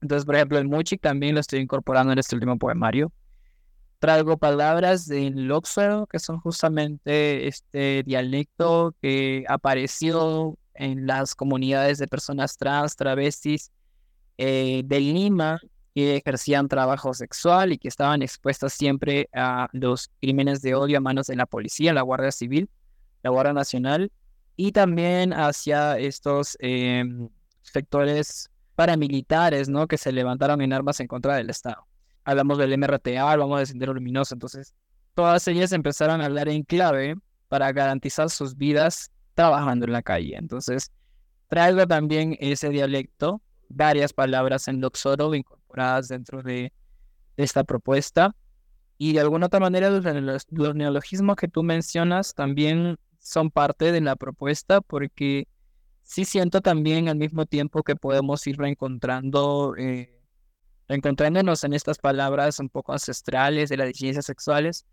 [0.01, 3.13] Entonces, por ejemplo, el mochic también lo estoy incorporando en este último poemario.
[3.99, 12.07] Traigo palabras en Loxo, que son justamente este dialecto que apareció en las comunidades de
[12.07, 13.73] personas trans, travestis
[14.37, 15.61] eh, de Lima,
[15.97, 21.01] que ejercían trabajo sexual y que estaban expuestas siempre a los crímenes de odio a
[21.01, 22.71] manos de la policía, la Guardia Civil,
[23.25, 24.13] la Guardia Nacional
[24.61, 27.29] y también hacia estos em,
[27.63, 29.87] sectores paramilitares, ¿no?
[29.87, 31.87] Que se levantaron en armas en contra del Estado.
[32.25, 34.75] Hablamos del MRTA, hablamos del Sendero Luminoso, entonces
[35.15, 37.15] todas ellas empezaron a hablar en clave
[37.47, 40.35] para garantizar sus vidas trabajando en la calle.
[40.35, 40.91] Entonces,
[41.47, 46.73] traigo también ese dialecto, varias palabras en Loxoro dentro de,
[47.37, 48.35] esta propuesta.
[48.97, 54.17] Y de alguna otra manera los, neologismos que tú mencionas también son parte de la
[54.17, 55.49] propuesta porque
[56.03, 60.19] sí siento también al mismo tiempo que podemos ir reencontrando, eh,
[60.89, 64.87] reencontrándonos en estas palabras un poco ancestrales de las ciencias sexuales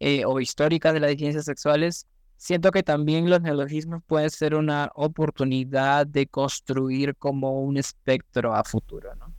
[0.00, 2.06] eh, o históricas de las ciencias sexuales.
[2.36, 8.64] Siento que también los neologismos pueden ser una oportunidad de construir como un espectro a
[8.64, 9.34] futuro, ¿no?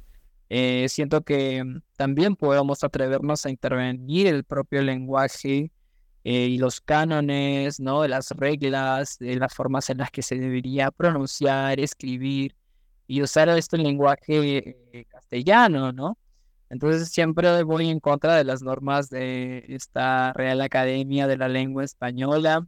[0.49, 5.71] Eh, siento que mm, también podemos atrevernos a intervenir el propio lenguaje
[6.26, 8.05] eh, y los cánones, ¿no?
[8.07, 12.55] Las reglas, de las formas en las que se debería pronunciar, escribir,
[13.07, 16.17] y usar este lenguaje eh, castellano, ¿no?
[16.69, 21.84] Entonces siempre voy en contra de las normas de esta Real Academia de la Lengua
[21.84, 22.65] Española,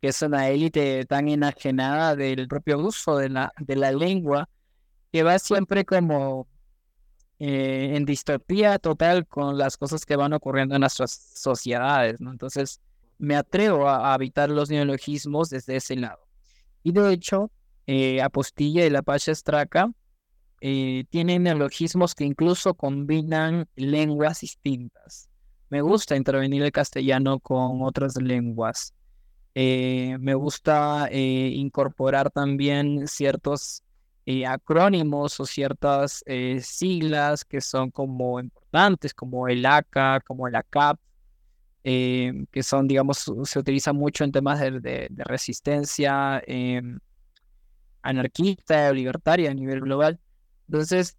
[0.00, 4.48] que es una élite tan enajenada del propio uso de la, de la lengua,
[5.10, 6.46] que va siempre como
[7.40, 12.20] eh, en distopía total con las cosas que van ocurriendo en nuestras sociedades.
[12.20, 12.80] Entonces
[13.18, 16.26] me atrevo a, evitar los neologismos desde ese lado.
[16.84, 17.50] Y de hecho,
[17.86, 19.90] eh, Apostilla y la Pacha Estraca
[20.60, 25.28] eh, tienen neologismos que incluso combinan lenguas distintas.
[25.70, 28.94] Me gusta intervenir el castellano con otras lenguas.
[29.56, 33.84] Me gusta incorporar también ciertos
[34.46, 36.24] acrónimos o ciertas
[36.60, 40.98] siglas que son como importantes, como el ACA, como el ACAP,
[41.82, 46.42] que son, digamos, se utiliza mucho en temas de, de resistencia
[48.04, 50.20] anarquista o libertaria a nivel global.
[50.68, 51.16] Entonces,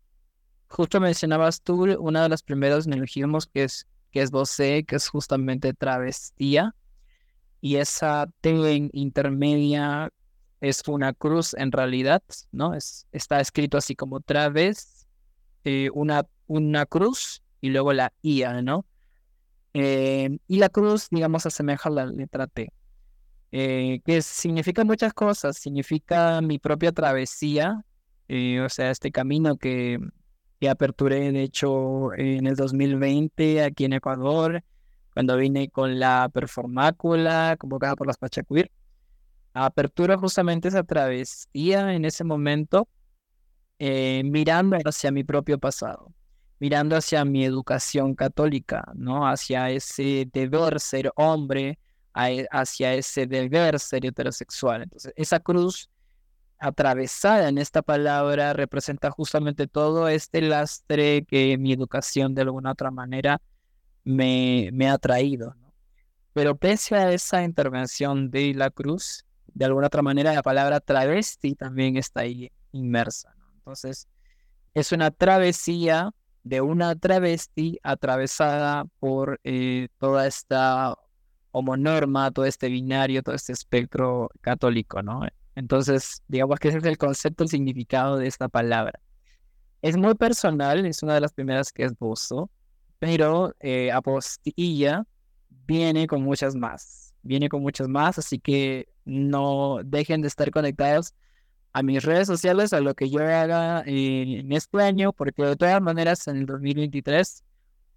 [0.67, 5.07] justo mencionabas tú uno de los primeros neologismos que es, que es vocé, que es
[5.09, 6.75] justamente travestía.
[7.61, 10.11] Y esa T intermedia
[10.69, 12.73] es una cruz en realidad, ¿no?
[12.73, 15.05] Es, está escrito así como traves,
[15.63, 18.85] eh, una, una cruz y luego la IA, ¿no?
[19.73, 22.71] Eh, y la cruz, digamos, asemeja la letra T,
[23.51, 25.57] eh, que significa muchas cosas.
[25.57, 27.83] Significa mi propia travesía
[28.27, 29.99] o sea, este camino que,
[30.59, 34.63] que aperturé, de hecho, en el 2020 aquí en Ecuador,
[35.13, 38.71] cuando vine con la performácula convocada por las Pachacuir.
[39.57, 42.89] Apertura justamente esa travesía en ese momento,
[43.79, 46.13] eh, mirando hacia mi propio pasado,
[46.59, 49.25] mirando hacia mi educación católica, ¿no?
[49.25, 51.79] Hacia ese deber ser hombre,
[52.13, 54.83] hacia ese deber ser heterosexual.
[54.83, 55.89] Entonces, esa cruz
[56.57, 62.91] atravesada en esta palabra representa justamente todo este lastre que mi educación de alguna otra
[62.91, 63.41] manera
[64.03, 65.55] me, me ha traído.
[66.33, 69.24] Pero pese a esa intervención de la cruz,
[69.55, 73.33] de alguna otra manera la palabra travesti también está ahí inmersa.
[73.55, 74.07] Entonces,
[74.73, 76.11] es una travesía
[76.43, 80.95] de una travesti atravesada por eh, toda esta
[81.51, 85.21] homonorma, todo este binario, todo este espectro católico, ¿no?
[85.55, 88.99] Entonces, digamos que ese es el concepto, el significado de esta palabra.
[89.81, 92.51] Es muy personal, es una de las primeras que esbozo,
[92.99, 95.05] pero eh, apostilla
[95.49, 101.13] viene con muchas más, viene con muchas más, así que no dejen de estar conectados
[101.73, 105.81] a mis redes sociales, a lo que yo haga en este año, porque de todas
[105.81, 107.43] maneras en el 2023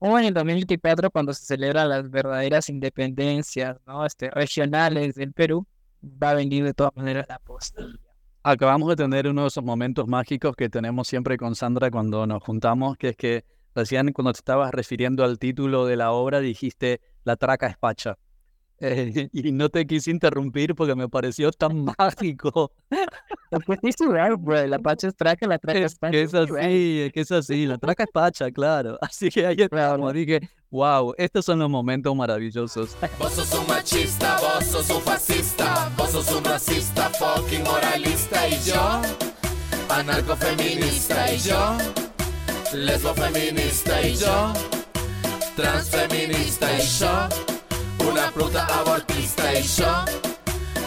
[0.01, 4.05] o en el 2024, cuando se celebran las verdaderas independencias ¿no?
[4.05, 5.67] este, regionales del Perú,
[6.03, 7.99] va a venir de todas maneras la postilla.
[8.43, 12.43] Acabamos de tener uno de esos momentos mágicos que tenemos siempre con Sandra cuando nos
[12.43, 13.45] juntamos, que es que
[13.75, 18.17] recién cuando te estabas refiriendo al título de la obra dijiste La traca espacha.
[18.81, 22.72] Eh, y no te quise interrumpir porque me pareció tan mágico.
[23.66, 24.66] Pues sí, bro.
[24.66, 26.12] La pacha es traca, la traca es pacha.
[26.12, 27.66] Que es así, es que es así.
[27.66, 28.99] La traca es pacha, claro.
[29.03, 32.97] Así que ayer como dije, wow, estos son los momentos maravillosos.
[33.18, 38.59] Vos sos un machista, vos sos un fascista, vos sos un racista, fucking moralista y
[38.64, 39.03] yo,
[39.89, 41.79] anarcofeminista y yo,
[42.74, 44.53] lesbo feminista y yo,
[45.57, 47.58] transfeminista y yo
[48.11, 50.05] una puta abortista y yo,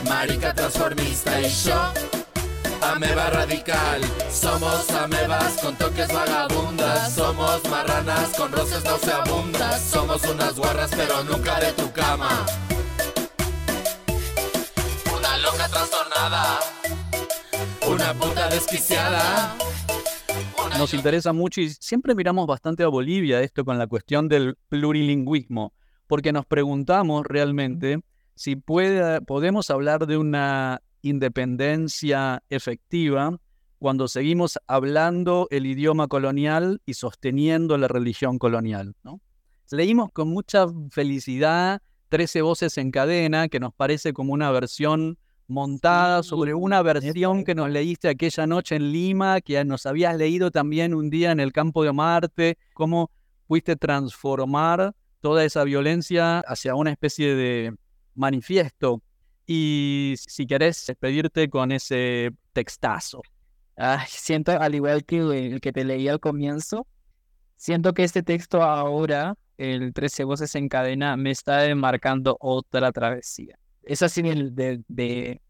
[0.09, 1.93] marica transformista y yo,
[2.82, 4.01] ameba radical.
[4.32, 11.59] Somos amebas con toques vagabundas, somos marranas con roces nauseabundas, somos unas guarras pero nunca
[11.59, 12.45] de tu cama.
[15.15, 16.59] Una loca trastornada,
[17.88, 19.55] una puta desquiciada.
[20.78, 25.74] Nos interesa mucho y siempre miramos bastante a Bolivia esto con la cuestión del plurilingüismo
[26.12, 28.01] porque nos preguntamos realmente
[28.36, 33.39] si puede, podemos hablar de una independencia efectiva
[33.80, 38.93] cuando seguimos hablando el idioma colonial y sosteniendo la religión colonial.
[39.03, 39.22] ¿no?
[39.72, 46.24] Leímos con mucha felicidad 13 voces en cadena, que nos parece como una versión montada
[46.24, 50.93] sobre una versión que nos leíste aquella noche en Lima, que nos habías leído también
[50.93, 53.09] un día en el campo de Marte, cómo
[53.47, 57.74] fuiste transformar toda esa violencia hacia una especie de
[58.15, 59.01] manifiesto.
[59.45, 63.22] Y si querés despedirte con ese textazo.
[64.07, 66.88] siento, al igual que el que te leí al comienzo,
[67.55, 73.57] siento que este texto ahora, el 13 voces en cadena, me está marcando otra travesía.
[73.84, 75.41] Es así de, de,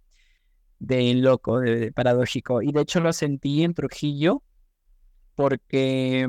[0.79, 2.61] de loco, de, paradójico.
[2.61, 4.41] Y de hecho lo sentí en Trujillo
[5.35, 6.27] porque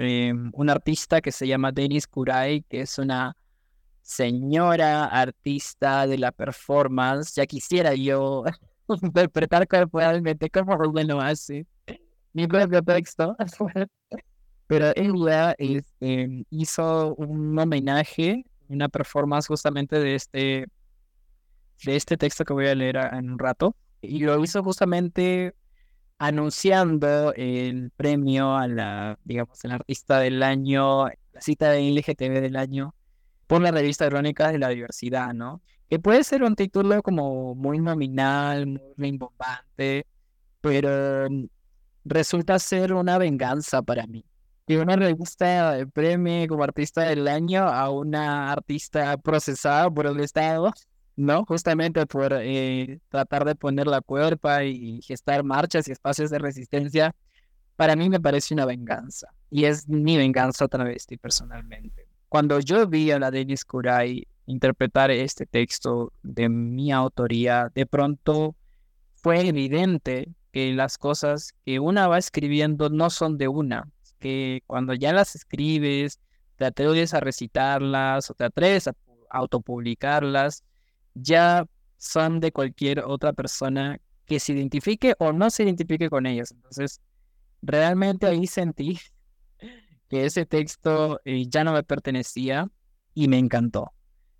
[0.00, 3.36] mm, em, un artista que se llama Denis Kurai, que es una
[4.02, 8.44] señora artista de la performance, ya quisiera yo
[9.02, 11.66] interpretar corporalmente como Rubén lo hace,
[12.32, 13.36] mi propio texto,
[14.66, 20.66] pero ella este, hizo un homenaje, una performance justamente de este
[21.84, 23.74] de este texto que voy a leer en un rato.
[24.02, 25.54] Y lo hizo justamente
[26.20, 32.56] anunciando el premio a la, digamos, el artista del año, la cita de LGTB del
[32.56, 32.94] año,
[33.46, 35.62] por la revista Crónicas de la Diversidad, ¿no?
[35.88, 40.06] Que puede ser un título como muy nominal, muy rimbombante,
[40.60, 41.26] pero
[42.04, 44.22] resulta ser una venganza para mí.
[44.66, 50.70] Que una revista premio como artista del año a una artista procesada por el Estado
[51.16, 51.44] ¿no?
[51.44, 57.14] Justamente por eh, tratar de poner la cuerpa y gestar marchas y espacios de resistencia,
[57.76, 59.28] para mí me parece una venganza.
[59.50, 62.06] Y es mi venganza otra vez, personalmente.
[62.28, 68.54] Cuando yo vi a la Denis Kurai interpretar este texto de mi autoría, de pronto
[69.14, 73.88] fue evidente que las cosas que una va escribiendo no son de una,
[74.18, 76.20] que cuando ya las escribes,
[76.56, 78.94] te atreves a recitarlas o te atreves a
[79.30, 80.64] autopublicarlas,
[81.14, 86.52] ya son de cualquier otra persona que se identifique o no se identifique con ellos.
[86.52, 87.00] Entonces,
[87.62, 88.98] realmente ahí sentí
[90.08, 92.68] que ese texto eh, ya no me pertenecía
[93.14, 93.92] y me encantó,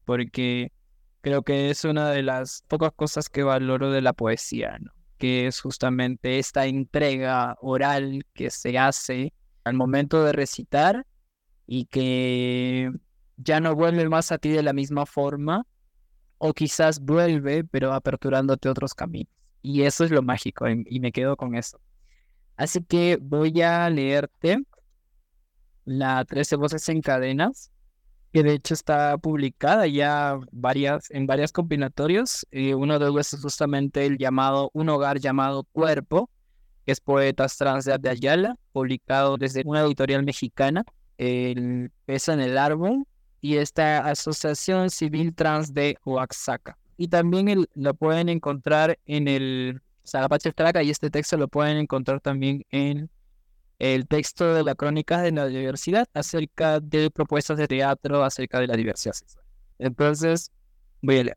[0.04, 0.72] porque
[1.20, 4.78] creo que es una de las pocas cosas que valoro de la poesía,
[5.18, 9.32] que es justamente esta entrega oral que se hace
[9.64, 11.06] al momento de recitar
[11.66, 12.90] y que
[13.36, 15.66] ya no vuelve más a ti de la misma forma,
[16.40, 19.32] o quizás vuelve, pero aperturándote otros caminos.
[19.62, 21.78] Y eso es lo mágico, y me quedo con eso.
[22.56, 24.62] Así que voy a leerte
[25.84, 27.70] la 13 voces en cadenas,
[28.32, 32.46] que de hecho está publicada ya varias, en varias compilatorios.
[32.50, 36.30] Y uno de ellos es justamente el llamado Un hogar llamado Cuerpo,
[36.86, 40.84] que es Poetas Trans de Ayala, publicado desde una editorial mexicana.
[41.18, 43.04] El peso en el árbol
[43.40, 46.76] y esta Asociación Civil Trans de Oaxaca.
[46.96, 52.20] Y también lo pueden encontrar en el Salapache Traca y este texto lo pueden encontrar
[52.20, 53.10] también en
[53.78, 58.66] el texto de la crónica de la diversidad acerca de propuestas de teatro acerca de
[58.66, 59.44] la diversidad sexual.
[59.78, 60.52] Entonces,
[61.00, 61.36] voy a leer.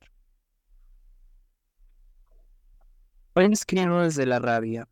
[3.36, 4.88] Escribo desde la rabia,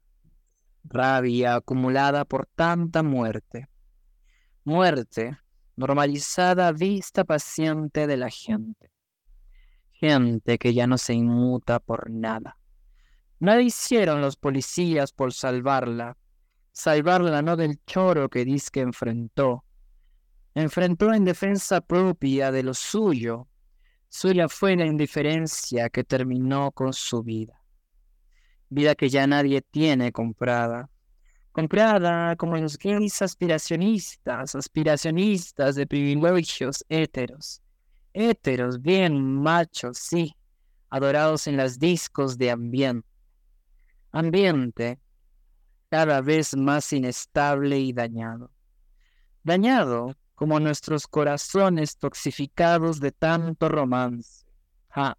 [0.86, 3.68] rabia acumulada por tanta muerte.
[4.64, 5.38] Muerte
[5.76, 8.92] normalizada vista paciente de la gente.
[9.92, 12.58] Gente que ya no se inmuta por nada.
[13.40, 16.18] Nada hicieron los policías por salvarla,
[16.72, 19.64] salvarla no del choro que dice que enfrentó.
[20.54, 23.48] Enfrentó en defensa propia de lo suyo.
[24.10, 27.62] Suya fue la indiferencia que terminó con su vida.
[28.70, 30.90] Vida que ya nadie tiene comprada
[31.52, 37.62] comprada como los gays aspiracionistas, aspiracionistas de privilegios héteros.
[38.14, 40.36] Héteros, bien machos, sí,
[40.90, 43.08] adorados en las discos de ambiente.
[44.12, 45.00] Ambiente
[45.90, 48.52] cada vez más inestable y dañado.
[49.44, 54.46] Dañado como nuestros corazones toxificados de tanto romance.
[54.90, 55.18] Ja,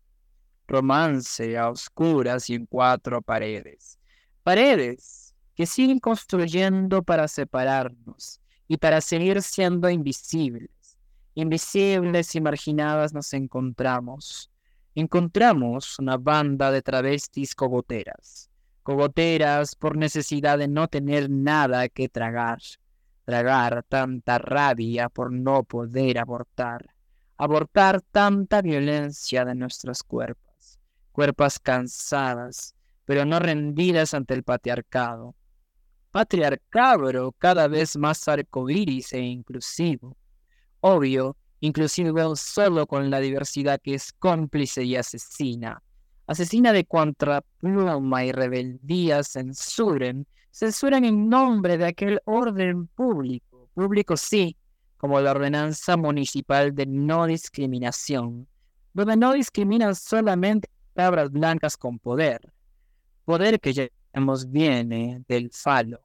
[0.67, 3.99] romance a oscuras y en cuatro paredes.
[4.43, 5.22] Paredes
[5.67, 10.71] siguen construyendo para separarnos y para seguir siendo invisibles.
[11.35, 14.51] Invisibles y marginadas nos encontramos.
[14.95, 18.51] Encontramos una banda de travestis cogoteras.
[18.83, 22.61] Cogoteras por necesidad de no tener nada que tragar.
[23.25, 26.95] Tragar tanta rabia por no poder abortar.
[27.37, 30.79] Abortar tanta violencia de nuestros cuerpos.
[31.13, 35.35] Cuerpos cansadas, pero no rendidas ante el patriarcado
[36.13, 40.17] patriarcado cada vez más arcoíris e inclusivo.
[40.81, 45.83] Obvio, inclusive solo con la diversidad que es cómplice y asesina.
[46.27, 54.17] Asesina de contra pluma y rebeldía censuren, censuran en nombre de aquel orden público, público
[54.17, 54.57] sí,
[54.99, 58.47] como la ordenanza municipal de no discriminación,
[58.93, 62.53] donde no discriminan solamente cabras blancas con poder,
[63.25, 63.89] poder que ya
[64.51, 66.01] viene del falo.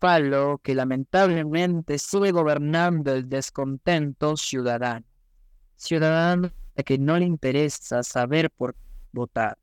[0.00, 5.04] Falo que lamentablemente sigue gobernando el descontento ciudadano.
[5.76, 8.74] Ciudadano a que no le interesa saber por
[9.12, 9.58] votar.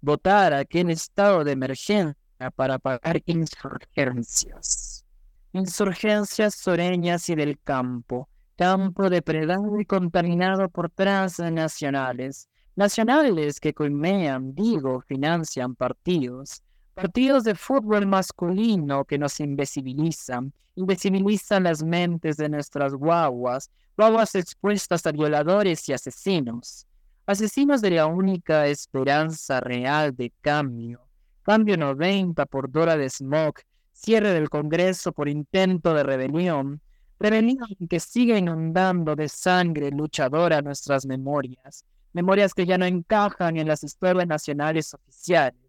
[0.00, 2.16] votar aquí en estado de emergencia
[2.56, 5.04] para pagar insurgencias.
[5.52, 15.02] Insurgencias soreñas y del campo, campo depredado y contaminado por transnacionales, nacionales que coimean, digo,
[15.02, 16.62] financian partidos,
[16.94, 25.06] partidos de fútbol masculino que nos invisibilizan, invisibilizan las mentes de nuestras guaguas, guaguas expuestas
[25.06, 26.86] a violadores y asesinos,
[27.26, 31.00] asesinos de la única esperanza real de cambio,
[31.42, 33.54] cambio 90 por Dora de Smog,
[33.92, 36.80] cierre del Congreso por intento de rebelión,
[37.18, 43.68] rebelión que sigue inundando de sangre luchadora nuestras memorias, memorias que ya no encajan en
[43.68, 45.61] las historias nacionales oficiales,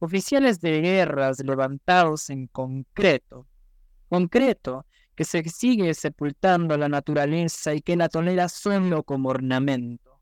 [0.00, 3.46] oficiales de guerras levantados en concreto,
[4.08, 10.18] concreto que se sigue sepultando la naturaleza y que la tolera solo como ornamento.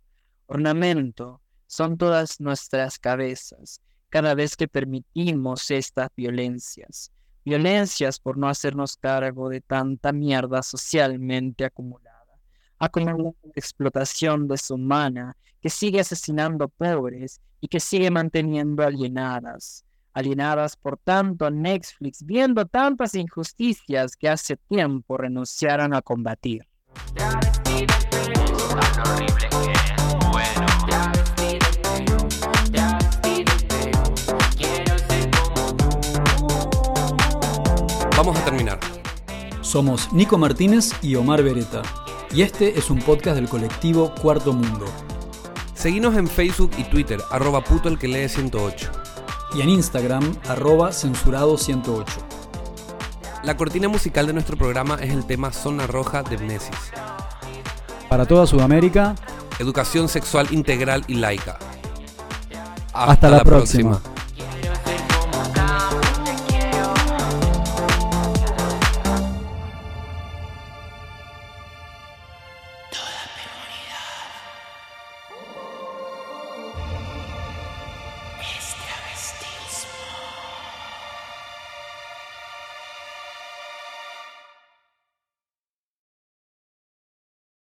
[0.47, 7.12] Ornamento son todas nuestras cabezas, cada vez que permitimos estas violencias.
[7.45, 12.18] Violencias por no hacernos cargo de tanta mierda socialmente acumulada.
[12.79, 19.84] Acumulada explotación deshumana que sigue asesinando pobres y que sigue manteniendo alienadas.
[20.12, 26.66] Alienadas por tanto Netflix, viendo tantas injusticias que hace tiempo renunciaron a combatir.
[38.16, 38.80] Vamos a terminar.
[39.61, 41.82] Somos Nico Martínez y Omar Beretta,
[42.32, 44.86] y este es un podcast del colectivo Cuarto Mundo.
[45.79, 48.91] Seguinos en Facebook y Twitter, arroba puto el que lee 108.
[49.55, 52.12] Y en Instagram, arroba censurado 108.
[53.45, 56.74] La cortina musical de nuestro programa es el tema Zona Roja de Mnesis.
[58.09, 59.14] Para toda Sudamérica,
[59.61, 61.61] educación sexual integral y laica.
[62.93, 64.01] Hasta, la, próxima.